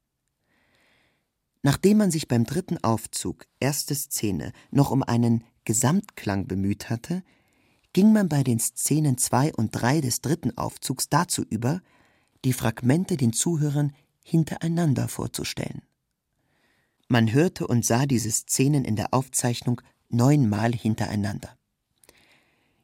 [1.64, 7.24] Nachdem man sich beim dritten Aufzug, erste Szene, noch um einen Gesamtklang bemüht hatte,
[7.94, 11.82] ging man bei den Szenen 2 und 3 des dritten Aufzugs dazu über,
[12.44, 13.94] die Fragmente den Zuhörern
[14.26, 15.84] hintereinander vorzustellen.
[17.08, 21.56] Man hörte und sah diese Szenen in der Aufzeichnung neunmal hintereinander.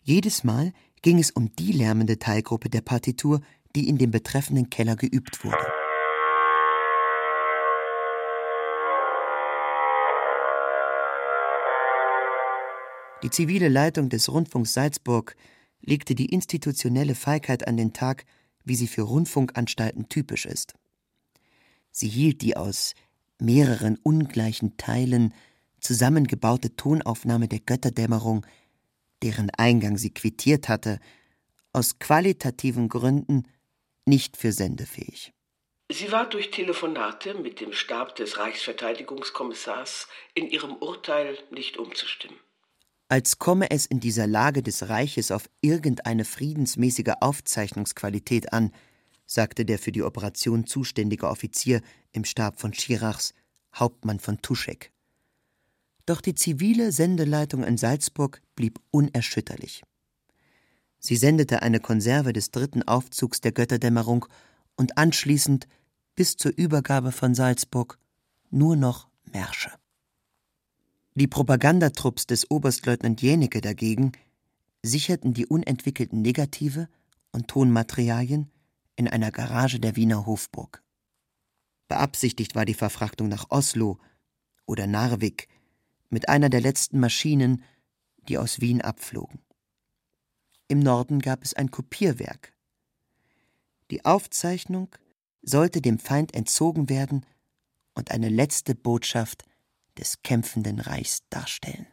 [0.04, 3.42] Jedes Mal ging es um die lärmende Teilgruppe der Partitur,
[3.76, 5.89] die in dem betreffenden Keller geübt wurde.
[13.22, 15.36] Die zivile Leitung des Rundfunks Salzburg
[15.82, 18.26] legte die institutionelle Feigheit an den Tag,
[18.64, 20.74] wie sie für Rundfunkanstalten typisch ist.
[21.92, 22.94] Sie hielt die aus
[23.40, 25.34] mehreren ungleichen Teilen
[25.82, 28.46] zusammengebaute Tonaufnahme der Götterdämmerung,
[29.22, 31.00] deren Eingang sie quittiert hatte,
[31.74, 33.44] aus qualitativen Gründen
[34.06, 35.34] nicht für sendefähig.
[35.92, 42.38] Sie war durch Telefonate mit dem Stab des Reichsverteidigungskommissars in ihrem Urteil nicht umzustimmen.
[43.12, 48.72] Als komme es in dieser Lage des Reiches auf irgendeine friedensmäßige Aufzeichnungsqualität an,
[49.26, 53.34] sagte der für die Operation zuständige Offizier im Stab von Schirachs,
[53.74, 54.92] Hauptmann von Tuschek.
[56.06, 59.84] Doch die zivile Sendeleitung in Salzburg blieb unerschütterlich.
[61.00, 64.28] Sie sendete eine Konserve des dritten Aufzugs der Götterdämmerung
[64.76, 65.68] und anschließend
[66.16, 67.98] bis zur Übergabe von Salzburg
[68.52, 69.72] nur noch Märsche.
[71.20, 74.14] Die Propagandatrupps des Oberstleutnant Jänicke dagegen
[74.82, 76.88] sicherten die unentwickelten Negative
[77.34, 78.50] und Tonmaterialien
[78.96, 80.82] in einer Garage der Wiener Hofburg.
[81.90, 84.00] Beabsichtigt war die Verfrachtung nach Oslo
[84.66, 85.50] oder Narvik
[86.10, 87.64] mit einer der letzten Maschinen,
[88.30, 89.42] die aus Wien abflogen.
[90.70, 92.54] Im Norden gab es ein Kopierwerk.
[93.92, 94.88] Die Aufzeichnung
[95.42, 97.26] sollte dem Feind entzogen werden
[97.94, 99.44] und eine letzte Botschaft
[100.00, 101.88] des kämpfenden Reichs darstellen.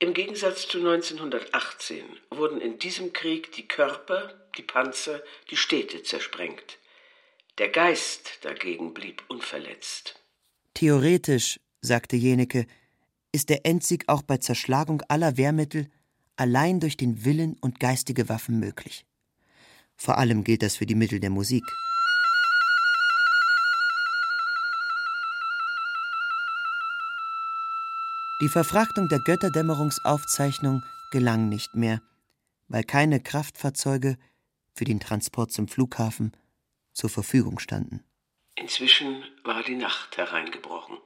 [0.00, 6.78] Im Gegensatz zu 1918 wurden in diesem Krieg die Körper, die Panzer, die Städte zersprengt.
[7.58, 10.20] Der Geist dagegen blieb unverletzt.
[10.74, 12.66] Theoretisch, sagte Jenecke,
[13.32, 15.88] ist der Endsieg auch bei Zerschlagung aller Wehrmittel
[16.36, 19.06] allein durch den Willen und geistige Waffen möglich.
[19.96, 21.64] Vor allem gilt das für die Mittel der Musik.
[28.40, 32.02] Die Verfrachtung der Götterdämmerungsaufzeichnung gelang nicht mehr,
[32.66, 34.16] weil keine Kraftfahrzeuge
[34.74, 36.32] für den Transport zum Flughafen
[36.92, 38.02] zur Verfügung standen.
[38.56, 40.98] Inzwischen war die Nacht hereingebrochen.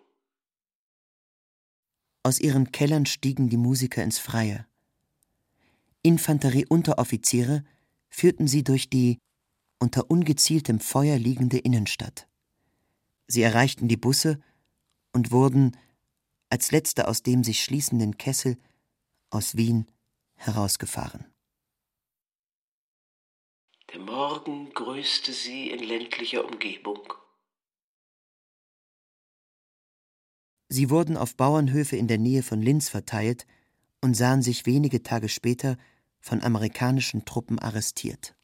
[2.23, 4.67] Aus ihren Kellern stiegen die Musiker ins Freie.
[6.03, 7.65] Infanterieunteroffiziere
[8.09, 9.19] führten sie durch die
[9.79, 12.27] unter ungezieltem Feuer liegende Innenstadt.
[13.27, 14.41] Sie erreichten die Busse
[15.13, 15.77] und wurden,
[16.51, 18.57] als letzte aus dem sich schließenden Kessel,
[19.31, 19.87] aus Wien
[20.35, 21.27] herausgefahren.
[23.93, 27.13] Der Morgen grüßte sie in ländlicher Umgebung.
[30.69, 33.47] Sie wurden auf Bauernhöfe in der Nähe von Linz verteilt
[34.03, 35.79] und sahen sich wenige Tage später
[36.21, 38.38] von amerikanischen Truppen arrestiert.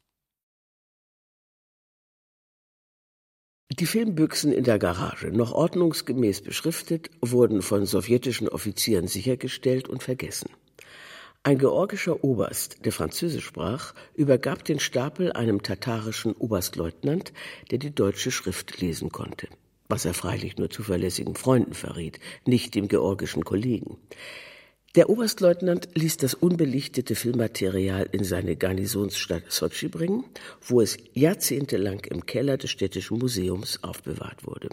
[3.71, 10.51] Die Filmbüchsen in der Garage, noch ordnungsgemäß beschriftet, wurden von sowjetischen Offizieren sichergestellt und vergessen.
[11.41, 17.33] Ein georgischer Oberst, der Französisch sprach, übergab den Stapel einem tatarischen Oberstleutnant,
[17.71, 19.47] der die deutsche Schrift lesen konnte,
[19.89, 23.97] was er freilich nur zuverlässigen Freunden verriet, nicht dem georgischen Kollegen.
[24.95, 30.23] Der Oberstleutnant ließ das unbelichtete Filmmaterial in seine Garnisonsstadt Sotschi bringen,
[30.61, 34.69] wo es jahrzehntelang im Keller des Städtischen Museums aufbewahrt wurde.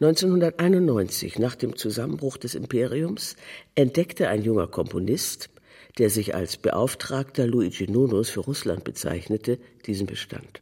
[0.00, 3.36] 1991, nach dem Zusammenbruch des Imperiums,
[3.76, 5.48] entdeckte ein junger Komponist,
[5.98, 10.60] der sich als Beauftragter Luigi Nonos für Russland bezeichnete, diesen Bestand.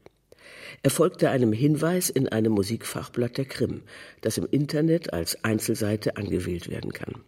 [0.83, 3.83] Er folgte einem Hinweis in einem Musikfachblatt der Krim,
[4.21, 7.23] das im Internet als Einzelseite angewählt werden kann.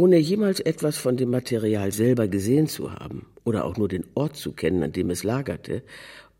[0.00, 4.34] Ohne jemals etwas von dem Material selber gesehen zu haben oder auch nur den Ort
[4.34, 5.82] zu kennen, an dem es lagerte,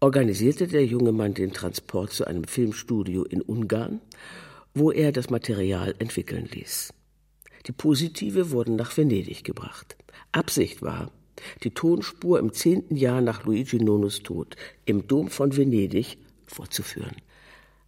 [0.01, 4.01] organisierte der junge Mann den Transport zu einem Filmstudio in Ungarn,
[4.73, 6.95] wo er das Material entwickeln ließ.
[7.67, 9.95] Die Positive wurden nach Venedig gebracht.
[10.33, 11.13] Absicht war,
[11.63, 14.57] die Tonspur im zehnten Jahr nach Luigi Nonos Tod
[14.87, 17.17] im Dom von Venedig vorzuführen.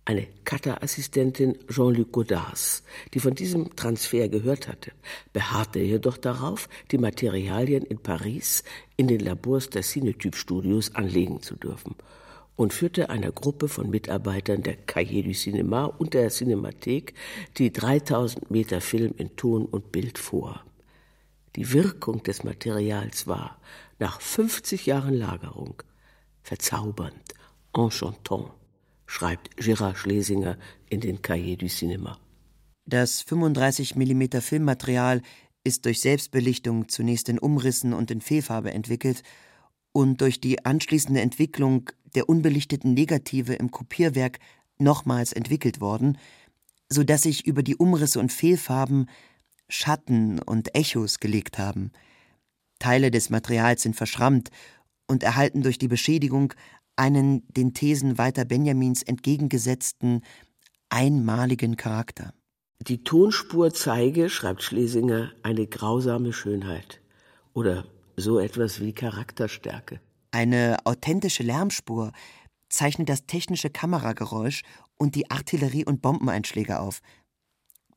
[0.05, 2.82] Eine Cutter-Assistentin Jean-Luc Godards,
[3.14, 4.90] die von diesem Transfer gehört hatte,
[5.32, 8.64] beharrte jedoch darauf, die Materialien in Paris
[8.96, 11.94] in den Labors der Cinetyp-Studios anlegen zu dürfen
[12.57, 17.14] und führte einer Gruppe von Mitarbeitern der Cahiers du Cinéma und der Cinemathek
[17.59, 20.64] die 3000 Meter Film in Ton und Bild vor.
[21.55, 23.61] Die Wirkung des Materials war,
[24.00, 25.80] nach 50 Jahren Lagerung,
[26.42, 27.34] verzaubernd,
[27.72, 28.50] enchantant
[29.12, 30.56] schreibt Gérard Schlesinger
[30.88, 32.16] in den Cahiers du Cinéma.
[32.86, 35.20] Das 35 mm Filmmaterial
[35.64, 39.22] ist durch Selbstbelichtung zunächst in Umrissen und in Fehlfarbe entwickelt
[39.92, 44.38] und durch die anschließende Entwicklung der unbelichteten Negative im Kopierwerk
[44.78, 46.16] nochmals entwickelt worden,
[46.88, 49.10] so dass sich über die Umrisse und Fehlfarben
[49.68, 51.92] Schatten und Echos gelegt haben.
[52.78, 54.50] Teile des Materials sind verschrammt
[55.06, 56.54] und erhalten durch die Beschädigung
[56.97, 60.22] einen den Thesen Walter Benjamins entgegengesetzten
[60.88, 62.34] einmaligen Charakter.
[62.80, 67.01] Die Tonspur zeige, schreibt Schlesinger, eine grausame Schönheit
[67.55, 67.84] oder
[68.16, 70.01] so etwas wie Charakterstärke.
[70.32, 72.12] Eine authentische Lärmspur
[72.68, 74.62] zeichnet das technische Kamerageräusch
[74.97, 77.01] und die Artillerie- und Bombeneinschläge auf.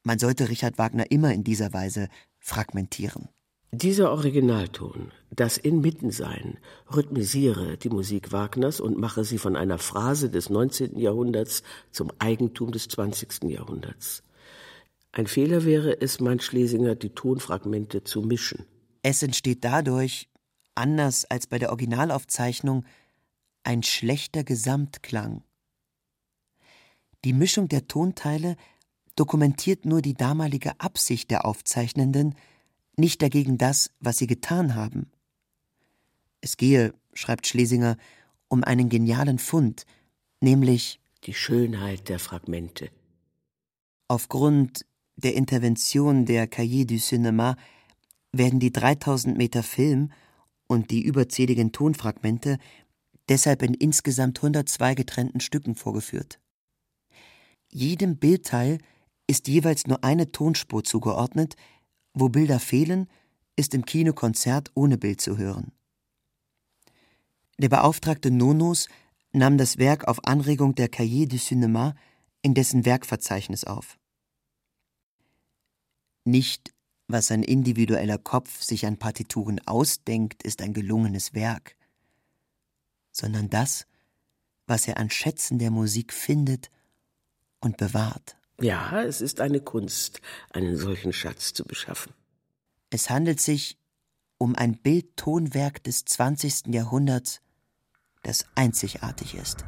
[0.04, 3.30] Man sollte Richard Wagner immer in dieser Weise fragmentieren.
[3.78, 6.60] Dieser Originalton, das Inmittensein,
[6.96, 10.98] rhythmisiere die Musik Wagners und mache sie von einer Phrase des 19.
[10.98, 11.62] Jahrhunderts
[11.92, 13.44] zum Eigentum des 20.
[13.52, 14.24] Jahrhunderts.
[15.12, 18.66] Ein Fehler wäre es, meint Schlesinger, die Tonfragmente zu mischen.
[19.02, 20.30] Es entsteht dadurch,
[20.74, 22.86] anders als bei der Originalaufzeichnung,
[23.64, 25.44] ein schlechter Gesamtklang.
[27.26, 28.56] Die Mischung der Tonteile
[29.18, 32.36] dokumentiert nur die damalige Absicht der Aufzeichnenden,
[32.98, 35.12] nicht dagegen das, was sie getan haben.
[36.42, 37.98] Es gehe, schreibt Schlesinger,
[38.48, 39.86] um einen genialen Fund,
[40.42, 42.90] nämlich die Schönheit der Fragmente.
[44.08, 44.86] Aufgrund
[45.16, 47.56] der Intervention der Cahiers du Cinéma
[48.32, 50.12] werden die 3000 Meter Film
[50.68, 52.58] und die überzähligen Tonfragmente
[53.30, 56.40] deshalb in insgesamt 102 getrennten Stücken vorgeführt.
[57.72, 58.80] Jedem Bildteil
[59.28, 61.56] ist jeweils nur eine Tonspur zugeordnet,
[62.16, 63.08] wo Bilder fehlen,
[63.56, 65.72] ist im Kino Konzert ohne Bild zu hören.
[67.58, 68.90] Der Beauftragte Nonos
[69.32, 71.94] nahm das Werk auf Anregung der Cahiers du Cinéma
[72.42, 73.98] in dessen Werkverzeichnis auf.
[76.26, 76.74] Nicht,
[77.08, 81.76] was ein individueller Kopf sich an Partituren ausdenkt, ist ein gelungenes Werk,
[83.12, 83.86] sondern das,
[84.68, 86.72] was er an Schätzen der Musik findet
[87.60, 88.38] und bewahrt.
[88.62, 92.14] Ja, es ist eine Kunst, einen solchen Schatz zu beschaffen.
[92.90, 93.78] Es handelt sich
[94.38, 96.68] um ein Bildtonwerk des 20.
[96.74, 97.42] Jahrhunderts,
[98.24, 99.66] das einzigartig ist.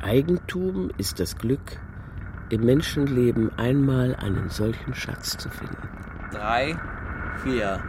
[0.00, 1.80] Eigentum ist das Glück,
[2.50, 5.88] im Menschenleben einmal einen solchen Schatz zu finden.
[6.30, 6.78] Drei,
[7.42, 7.82] vier.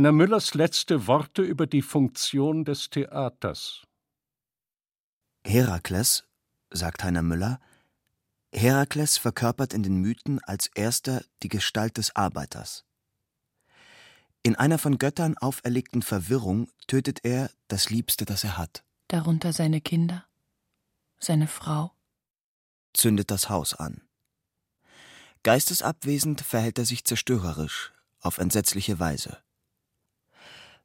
[0.00, 3.82] Heiner Müllers letzte Worte über die Funktion des Theaters.
[5.44, 6.24] Herakles,
[6.70, 7.60] sagt Heiner Müller,
[8.50, 12.86] Herakles verkörpert in den Mythen als erster die Gestalt des Arbeiters.
[14.42, 18.82] In einer von Göttern auferlegten Verwirrung tötet er das Liebste, das er hat.
[19.08, 20.24] Darunter seine Kinder,
[21.18, 21.92] seine Frau,
[22.94, 24.00] zündet das Haus an.
[25.42, 27.92] Geistesabwesend verhält er sich zerstörerisch,
[28.22, 29.42] auf entsetzliche Weise.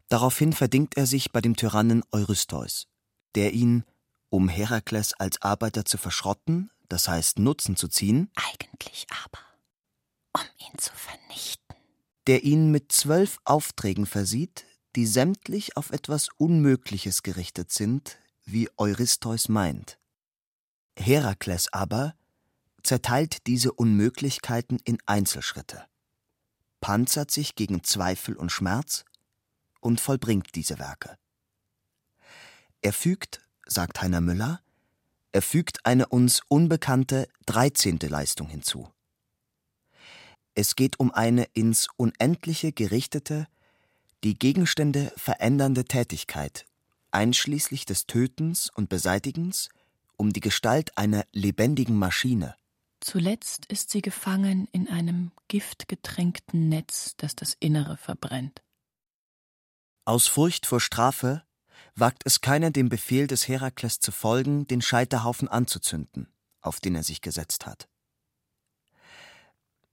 [0.10, 2.88] Daraufhin verdingt er sich bei dem Tyrannen Eurystheus,
[3.34, 3.84] der ihn,
[4.30, 9.44] um Herakles als Arbeiter zu verschrotten, das heißt Nutzen zu ziehen, eigentlich aber,
[10.34, 11.76] um ihn zu vernichten,
[12.28, 19.50] der ihn mit zwölf Aufträgen versieht, die sämtlich auf etwas Unmögliches gerichtet sind, wie Eurystheus
[19.50, 19.98] meint.
[20.98, 22.16] Herakles aber
[22.84, 25.86] zerteilt diese Unmöglichkeiten in Einzelschritte,
[26.80, 29.04] panzert sich gegen Zweifel und Schmerz
[29.86, 31.16] und vollbringt diese Werke.
[32.82, 34.62] Er fügt, sagt Heiner Müller,
[35.32, 38.90] er fügt eine uns unbekannte dreizehnte Leistung hinzu.
[40.56, 43.48] Es geht um eine ins Unendliche gerichtete,
[44.24, 46.66] die Gegenstände verändernde Tätigkeit,
[47.12, 49.70] einschließlich des Tötens und Beseitigens,
[50.18, 52.56] um die Gestalt einer lebendigen Maschine.
[53.02, 58.65] Zuletzt ist sie gefangen in einem giftgetränkten Netz, das das Innere verbrennt.
[60.08, 61.44] Aus Furcht vor Strafe
[61.96, 66.32] wagt es keiner dem Befehl des Herakles zu folgen, den Scheiterhaufen anzuzünden,
[66.62, 67.90] auf den er sich gesetzt hat.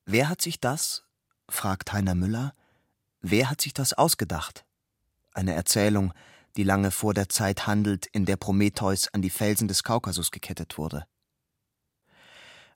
[0.05, 1.05] Wer hat sich das,
[1.49, 2.55] fragt Heiner Müller,
[3.23, 4.67] wer hat sich das ausgedacht?
[5.33, 6.13] Eine Erzählung,
[6.57, 10.77] die lange vor der Zeit handelt, in der Prometheus an die Felsen des Kaukasus gekettet
[10.77, 11.07] wurde.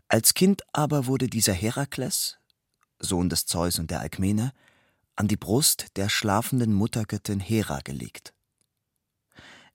[0.09, 2.39] Als Kind aber wurde dieser Herakles,
[2.99, 4.53] Sohn des Zeus und der Alkmene,
[5.17, 8.33] an die Brust der schlafenden Muttergöttin Hera gelegt.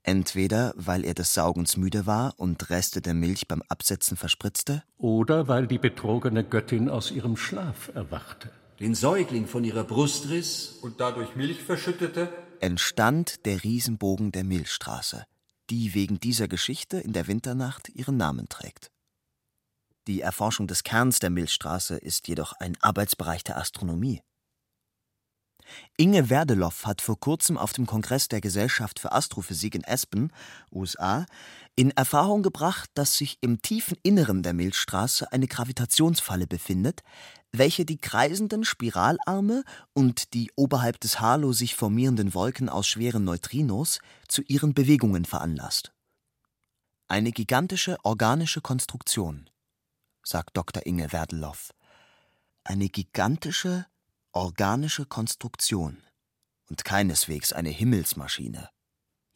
[0.03, 5.47] Entweder weil er des Saugens müde war und Reste der Milch beim Absetzen verspritzte, oder
[5.47, 8.51] weil die betrogene Göttin aus ihrem Schlaf erwachte.
[8.79, 15.25] Den Säugling von ihrer Brust riss und dadurch Milch verschüttete, entstand der Riesenbogen der Milchstraße,
[15.69, 18.89] die wegen dieser Geschichte in der Winternacht ihren Namen trägt.
[20.07, 24.21] Die Erforschung des Kerns der Milchstraße ist jedoch ein Arbeitsbereich der Astronomie.
[25.97, 30.31] Inge Werdeloff hat vor kurzem auf dem Kongress der Gesellschaft für Astrophysik in Aspen,
[30.71, 31.25] USA,
[31.75, 37.01] in Erfahrung gebracht, dass sich im tiefen Inneren der Milchstraße eine Gravitationsfalle befindet,
[37.51, 39.63] welche die kreisenden Spiralarme
[39.93, 45.91] und die oberhalb des Halo sich formierenden Wolken aus schweren Neutrinos zu ihren Bewegungen veranlasst.
[47.07, 49.49] Eine gigantische organische Konstruktion,
[50.23, 50.85] sagt Dr.
[50.85, 51.71] Inge Werdeloff.
[52.63, 53.85] Eine gigantische
[54.33, 56.03] organische Konstruktion
[56.69, 58.69] und keineswegs eine Himmelsmaschine.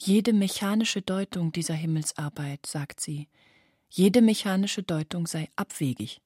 [0.01, 3.29] Jede mechanische Deutung dieser Himmelsarbeit, sagt sie,
[3.89, 6.21] jede mechanische Deutung sei abwegig.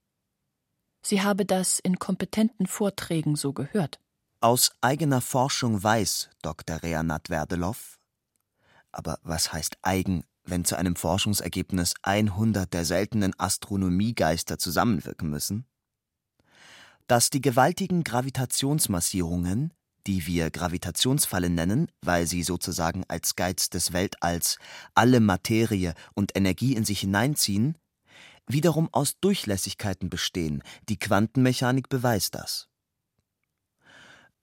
[1.01, 3.99] Sie habe das in kompetenten Vorträgen so gehört.
[4.41, 6.81] Aus eigener Forschung weiß Dr.
[6.81, 7.99] Reanat Werdeloff,
[8.91, 15.65] aber was heißt eigen, wenn zu einem Forschungsergebnis 100 der seltenen Astronomiegeister zusammenwirken müssen?
[17.09, 19.73] Dass die gewaltigen Gravitationsmassierungen,
[20.05, 24.59] die wir Gravitationsfalle nennen, weil sie sozusagen als Geiz des Weltalls
[24.93, 27.75] alle Materie und Energie in sich hineinziehen,
[28.45, 32.69] wiederum aus Durchlässigkeiten bestehen, die Quantenmechanik beweist das.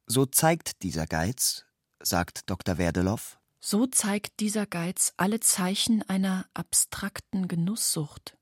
[0.07, 1.67] So zeigt dieser Geiz,
[2.01, 2.79] sagt Dr.
[2.79, 8.37] Werdeloff, so zeigt dieser Geiz alle Zeichen einer abstrakten Genusssucht,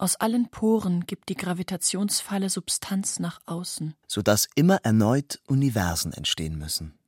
[0.00, 6.56] aus allen Poren gibt die Gravitationsfalle Substanz nach außen, so dass immer erneut Universen entstehen
[6.56, 6.98] müssen.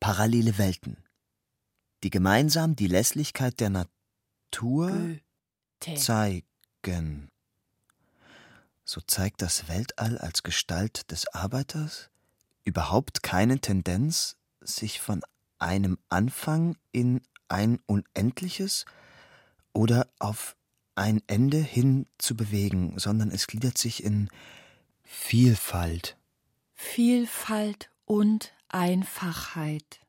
[0.00, 0.98] Parallele Welten,
[2.02, 5.18] die gemeinsam die Lässlichkeit der Natur
[5.96, 7.30] zeigen.
[8.84, 12.10] So zeigt das Weltall als Gestalt des Arbeiters
[12.64, 15.22] überhaupt keine Tendenz, sich von
[15.58, 18.84] einem Anfang in ein Unendliches
[19.72, 20.56] oder auf
[20.94, 24.28] ein Ende hin zu bewegen, sondern es gliedert sich in
[25.02, 26.16] Vielfalt.
[26.74, 30.00] Vielfalt und Einfachheit,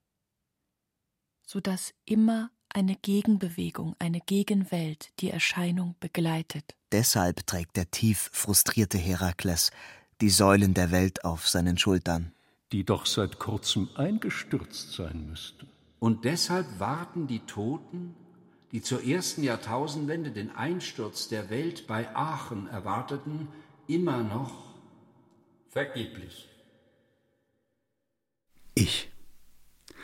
[1.45, 6.75] so dass immer eine Gegenbewegung, eine Gegenwelt die Erscheinung begleitet.
[6.91, 9.71] Deshalb trägt der tief frustrierte Herakles
[10.21, 12.31] die Säulen der Welt auf seinen Schultern,
[12.71, 15.67] die doch seit kurzem eingestürzt sein müssten.
[15.99, 18.15] Und deshalb warten die Toten
[18.71, 23.47] die zur ersten Jahrtausendwende den Einsturz der Welt bei Aachen erwarteten,
[23.87, 24.75] immer noch
[25.69, 26.47] vergeblich.
[28.73, 29.11] Ich.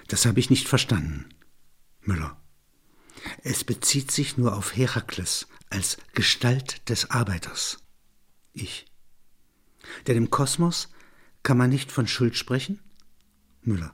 [0.07, 1.29] Das habe ich nicht verstanden.
[2.01, 2.41] Müller.
[3.43, 7.79] Es bezieht sich nur auf Herakles als Gestalt des Arbeiters.
[8.53, 8.85] Ich.
[10.05, 10.89] Denn im Kosmos
[11.43, 12.79] kann man nicht von Schuld sprechen?
[13.61, 13.93] Müller.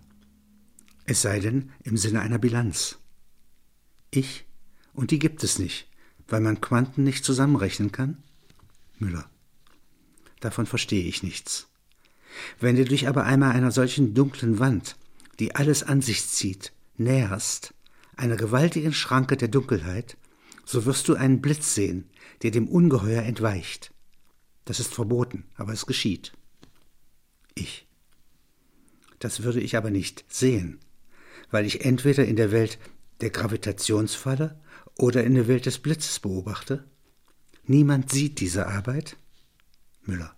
[1.06, 3.00] Es sei denn im Sinne einer Bilanz.
[4.12, 4.46] Ich
[4.94, 5.88] und die gibt es nicht.
[6.28, 8.24] weil man Quanten nicht zusammenrechnen kann?
[8.98, 9.30] Müller.
[10.40, 11.68] Davon verstehe ich nichts.
[12.60, 14.96] Wenn du dich aber einmal einer solchen dunklen Wand,
[15.40, 17.74] die alles an sich zieht, näherst,
[18.16, 20.18] einer gewaltigen Schranke der Dunkelheit,
[20.66, 22.10] so wirst du einen Blitz sehen,
[22.42, 23.92] der dem Ungeheuer entweicht.
[24.66, 26.34] Das ist verboten, aber es geschieht.
[27.54, 27.88] Ich.
[29.20, 30.80] Das würde ich aber nicht sehen,
[31.52, 32.80] weil ich entweder in der Welt
[33.22, 34.60] der Gravitationsfalle
[34.98, 36.86] oder in der Welt des Blitzes beobachte.
[37.66, 39.18] Niemand sieht diese Arbeit.
[40.04, 40.36] Müller.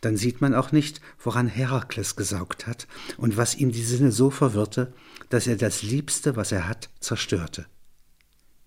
[0.00, 4.30] Dann sieht man auch nicht, woran Herakles gesaugt hat und was ihm die Sinne so
[4.30, 4.92] verwirrte,
[5.28, 7.66] dass er das Liebste, was er hat, zerstörte.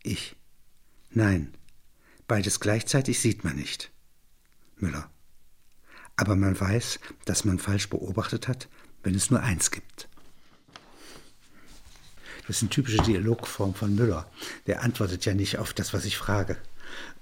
[0.01, 0.35] Ich.
[1.11, 1.53] Nein,
[2.27, 3.91] beides gleichzeitig sieht man nicht.
[4.77, 5.09] Müller.
[6.15, 8.69] Aber man weiß, dass man falsch beobachtet hat,
[9.03, 10.07] wenn es nur eins gibt.
[12.47, 14.29] Das ist eine typische Dialogform von Müller.
[14.67, 16.57] Der antwortet ja nicht auf das, was ich frage.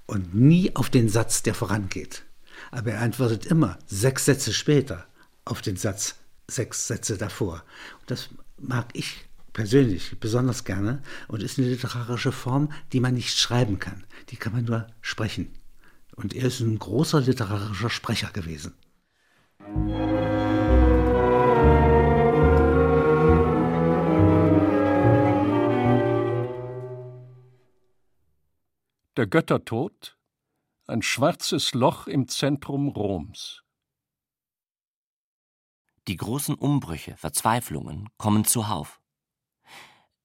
[0.06, 2.24] Und nie auf den Satz, der vorangeht.
[2.70, 5.06] Aber er antwortet immer sechs Sätze später
[5.44, 6.16] auf den Satz
[6.48, 7.64] sechs Sätze davor.
[8.00, 13.38] Und das mag ich persönlich besonders gerne und ist eine literarische Form, die man nicht
[13.38, 14.04] schreiben kann.
[14.28, 15.54] Die kann man nur sprechen.
[16.16, 18.74] Und er ist ein großer literarischer Sprecher gewesen.
[29.16, 30.18] Der Göttertod,
[30.88, 33.62] ein schwarzes Loch im Zentrum Roms.
[36.08, 39.00] Die großen Umbrüche, Verzweiflungen kommen zuhauf.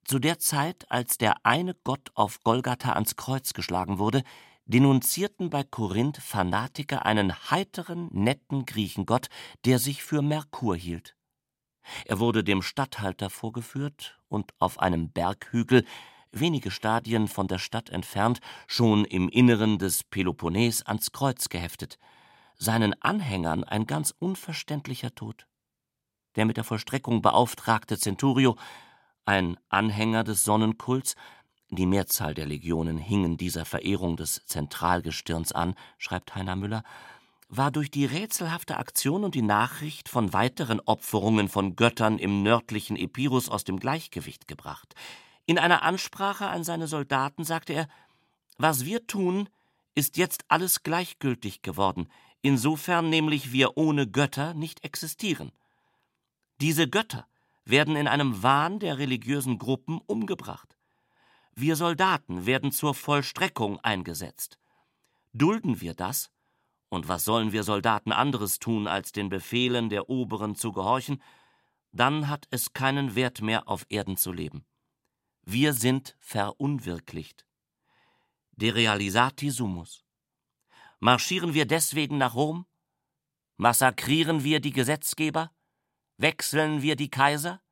[0.05, 4.23] Zu der Zeit, als der eine Gott auf Golgatha ans Kreuz geschlagen wurde,
[4.65, 9.29] denunzierten bei Korinth Fanatiker einen heiteren, netten Griechengott,
[9.65, 11.15] der sich für Merkur hielt.
[12.05, 15.85] Er wurde dem Statthalter vorgeführt und auf einem Berghügel,
[16.31, 21.97] wenige Stadien von der Stadt entfernt, schon im Inneren des Peloponnes ans Kreuz geheftet.
[22.55, 25.47] Seinen Anhängern ein ganz unverständlicher Tod.
[26.35, 28.55] Der mit der Vollstreckung beauftragte Centurio
[29.25, 31.15] ein Anhänger des Sonnenkults,
[31.69, 36.83] die Mehrzahl der Legionen hingen dieser Verehrung des Zentralgestirns an, schreibt Heiner Müller,
[37.47, 42.95] war durch die rätselhafte Aktion und die Nachricht von weiteren Opferungen von Göttern im nördlichen
[42.95, 44.95] Epirus aus dem Gleichgewicht gebracht.
[45.49, 47.87] In einer Ansprache an seine Soldaten sagte er:
[48.59, 49.49] Was wir tun,
[49.95, 52.07] ist jetzt alles gleichgültig geworden,
[52.43, 55.51] insofern nämlich wir ohne Götter nicht existieren.
[56.61, 57.25] Diese Götter,
[57.65, 60.77] werden in einem Wahn der religiösen Gruppen umgebracht.
[61.55, 64.59] Wir Soldaten werden zur Vollstreckung eingesetzt.
[65.33, 66.29] Dulden wir das?
[66.89, 71.23] Und was sollen wir Soldaten anderes tun, als den Befehlen der Oberen zu gehorchen?
[71.91, 74.63] Dann hat es keinen Wert mehr, auf Erden zu leben.
[75.51, 77.47] Wir sind verunwirklicht.
[78.51, 80.05] De realisati sumus.
[80.99, 82.67] Marschieren wir deswegen nach Rom?
[83.57, 85.51] Massakrieren wir die Gesetzgeber?
[86.17, 87.63] Wechseln wir die Kaiser?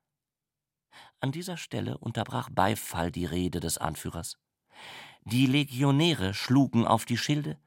[1.20, 4.40] An dieser Stelle unterbrach Beifall die Rede des Anführers.
[5.22, 7.60] Die Legionäre schlugen auf die Schilde,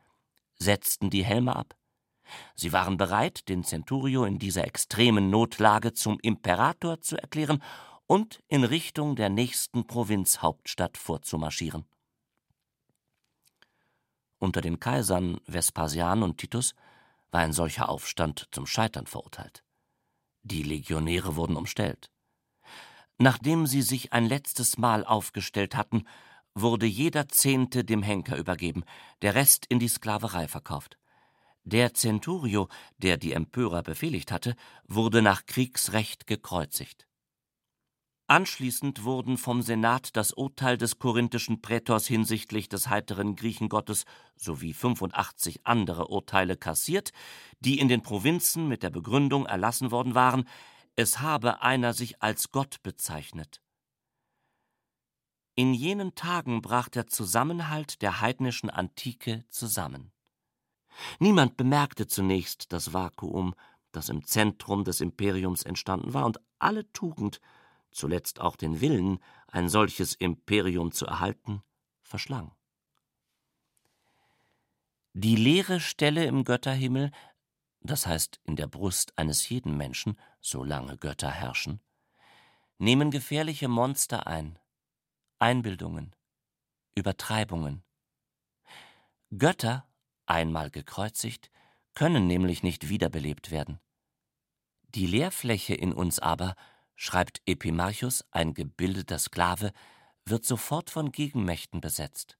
[0.56, 1.76] setzten die Helme ab.
[2.56, 7.62] Sie waren bereit, den Centurio in dieser extremen Notlage zum Imperator zu erklären
[8.10, 11.84] und in Richtung der nächsten Provinzhauptstadt vorzumarschieren.
[14.38, 16.74] Unter den Kaisern Vespasian und Titus
[17.30, 19.62] war ein solcher Aufstand zum Scheitern verurteilt.
[20.42, 22.10] Die Legionäre wurden umstellt.
[23.16, 26.02] Nachdem sie sich ein letztes Mal aufgestellt hatten,
[26.52, 28.82] wurde jeder Zehnte dem Henker übergeben,
[29.22, 30.98] der Rest in die Sklaverei verkauft.
[31.62, 32.66] Der Centurio,
[32.98, 34.56] der die Empörer befehligt hatte,
[34.88, 37.06] wurde nach Kriegsrecht gekreuzigt.
[38.30, 44.04] Anschließend wurden vom Senat das Urteil des korinthischen Prätors hinsichtlich des heiteren Griechengottes
[44.36, 47.10] sowie 85 andere Urteile kassiert,
[47.58, 50.44] die in den Provinzen mit der Begründung erlassen worden waren,
[50.94, 53.60] es habe einer sich als Gott bezeichnet.
[55.56, 60.12] In jenen Tagen brach der Zusammenhalt der heidnischen Antike zusammen.
[61.18, 63.56] Niemand bemerkte zunächst das Vakuum,
[63.90, 67.40] das im Zentrum des Imperiums entstanden war, und alle Tugend,
[67.90, 69.18] zuletzt auch den Willen,
[69.48, 71.62] ein solches Imperium zu erhalten,
[72.02, 72.52] verschlang.
[75.12, 77.10] Die leere Stelle im Götterhimmel,
[77.80, 81.80] das heißt in der Brust eines jeden Menschen, solange Götter herrschen,
[82.78, 84.58] nehmen gefährliche Monster ein,
[85.38, 86.14] Einbildungen,
[86.94, 87.82] Übertreibungen.
[89.36, 89.88] Götter,
[90.26, 91.50] einmal gekreuzigt,
[91.94, 93.80] können nämlich nicht wiederbelebt werden.
[94.94, 96.56] Die Leerfläche in uns aber
[97.02, 99.72] schreibt Epimarchus, ein gebildeter Sklave,
[100.26, 102.36] wird sofort von Gegenmächten besetzt.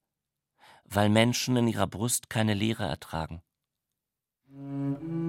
[0.84, 3.42] weil Menschen in ihrer Brust keine Leere ertragen.
[4.48, 5.20] Die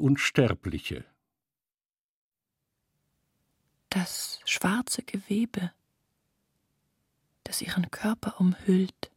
[0.00, 1.04] Unsterbliche.
[3.90, 5.72] Das schwarze Gewebe,
[7.44, 9.10] das ihren Körper umhüllt,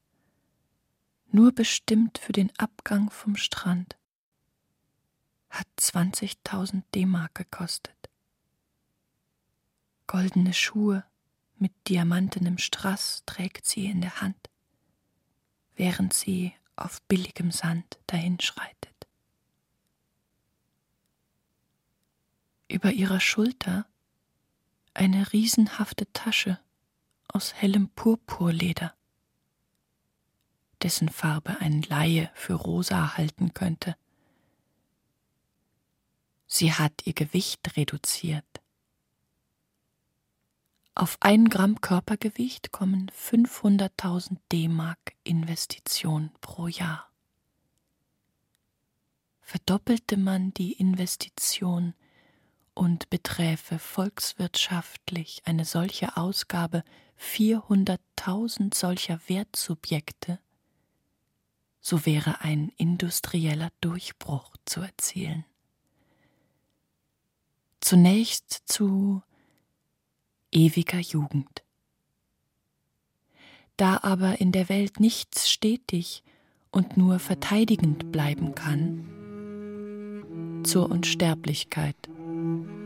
[1.28, 3.98] nur bestimmt für den Abgang vom Strand,
[5.50, 8.10] hat 20.000 D-Mark gekostet.
[10.08, 11.06] Goldene Schuhe
[11.58, 14.50] mit diamantenem Strass trägt sie in der Hand,
[15.76, 18.93] während sie auf billigem Sand dahinschreitet.
[22.68, 23.86] Über ihrer Schulter
[24.93, 26.59] eine riesenhafte Tasche
[27.28, 28.93] aus hellem Purpurleder,
[30.82, 33.95] dessen Farbe ein Laie für rosa halten könnte.
[36.45, 38.45] Sie hat ihr Gewicht reduziert.
[40.95, 47.09] Auf ein Gramm Körpergewicht kommen 500.000 D-Mark Investition pro Jahr.
[49.41, 51.95] Verdoppelte man die Investition
[52.74, 56.84] und beträfe volkswirtschaftlich eine solche Ausgabe
[57.20, 60.40] 400.000 solcher Wertsubjekte,
[61.80, 65.46] so wäre ein industrieller Durchbruch zu erzielen.
[67.82, 69.22] Zunächst zu
[70.52, 71.64] ewiger Jugend.
[73.78, 76.24] Da aber in der Welt nichts stetig
[76.72, 79.10] und nur verteidigend bleiben kann,
[80.64, 81.98] zur Unsterblichkeit.
[82.54, 82.83] Mm-hmm.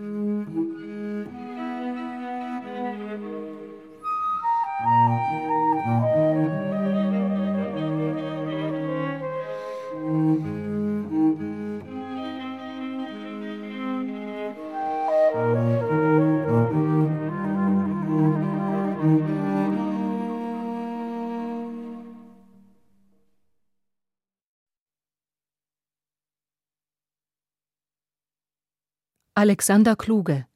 [29.39, 30.47] Alexander Kluge.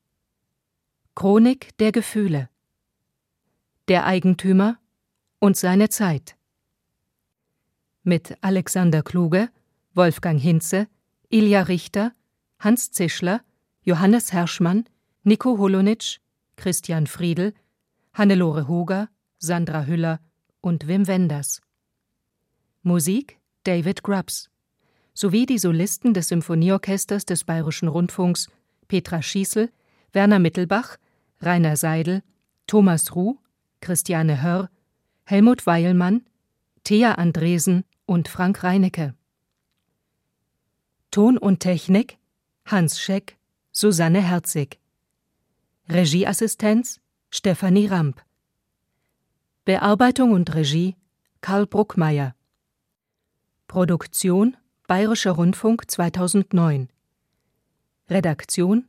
[1.14, 2.50] Chronik der Gefühle.
[3.88, 4.80] Der Eigentümer
[5.38, 6.36] und seine Zeit.
[8.02, 9.52] Mit Alexander Kluge,
[9.94, 10.88] Wolfgang Hinze,
[11.30, 12.14] Ilja Richter,
[12.58, 13.44] Hans Zischler,
[13.84, 14.86] Johannes Herschmann,
[15.22, 16.18] Nico Holonitsch,
[16.56, 17.54] Christian Friedel,
[18.16, 20.20] Hannelore Huger, Sandra Hüller
[20.60, 21.62] und Wim Wenders.
[22.82, 24.50] Musik David Grubbs.
[25.14, 28.48] Sowie die Solisten des Symphonieorchesters des Bayerischen Rundfunks
[28.92, 29.72] Petra Schießel,
[30.12, 30.98] Werner Mittelbach,
[31.40, 32.24] Rainer Seidel,
[32.68, 33.38] Thomas Ruh,
[33.80, 34.70] Christiane Hörr,
[35.24, 36.26] Helmut Weilmann,
[36.84, 39.16] Thea Andresen und Frank Reinecke.
[41.10, 42.18] Ton und Technik
[42.66, 43.38] Hans Scheck,
[43.72, 44.78] Susanne Herzig.
[45.88, 48.22] Regieassistenz Stefanie Ramp.
[49.64, 50.98] Bearbeitung und Regie
[51.40, 52.36] Karl Bruckmeier.
[53.70, 56.91] Produktion Bayerischer Rundfunk 2009.
[58.12, 58.88] Redaktion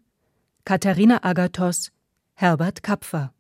[0.65, 1.93] Katharina Agathos,
[2.35, 3.33] Herbert Kapfer.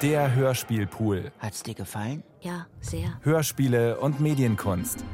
[0.00, 1.32] Der Hörspielpool.
[1.40, 2.22] Hat's dir gefallen?
[2.40, 3.18] Ja, sehr.
[3.22, 5.04] Hörspiele und Medienkunst.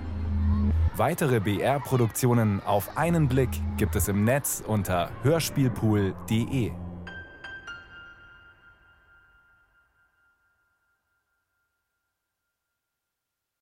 [0.94, 6.72] Weitere BR-Produktionen auf einen Blick gibt es im Netz unter hörspielpool.de.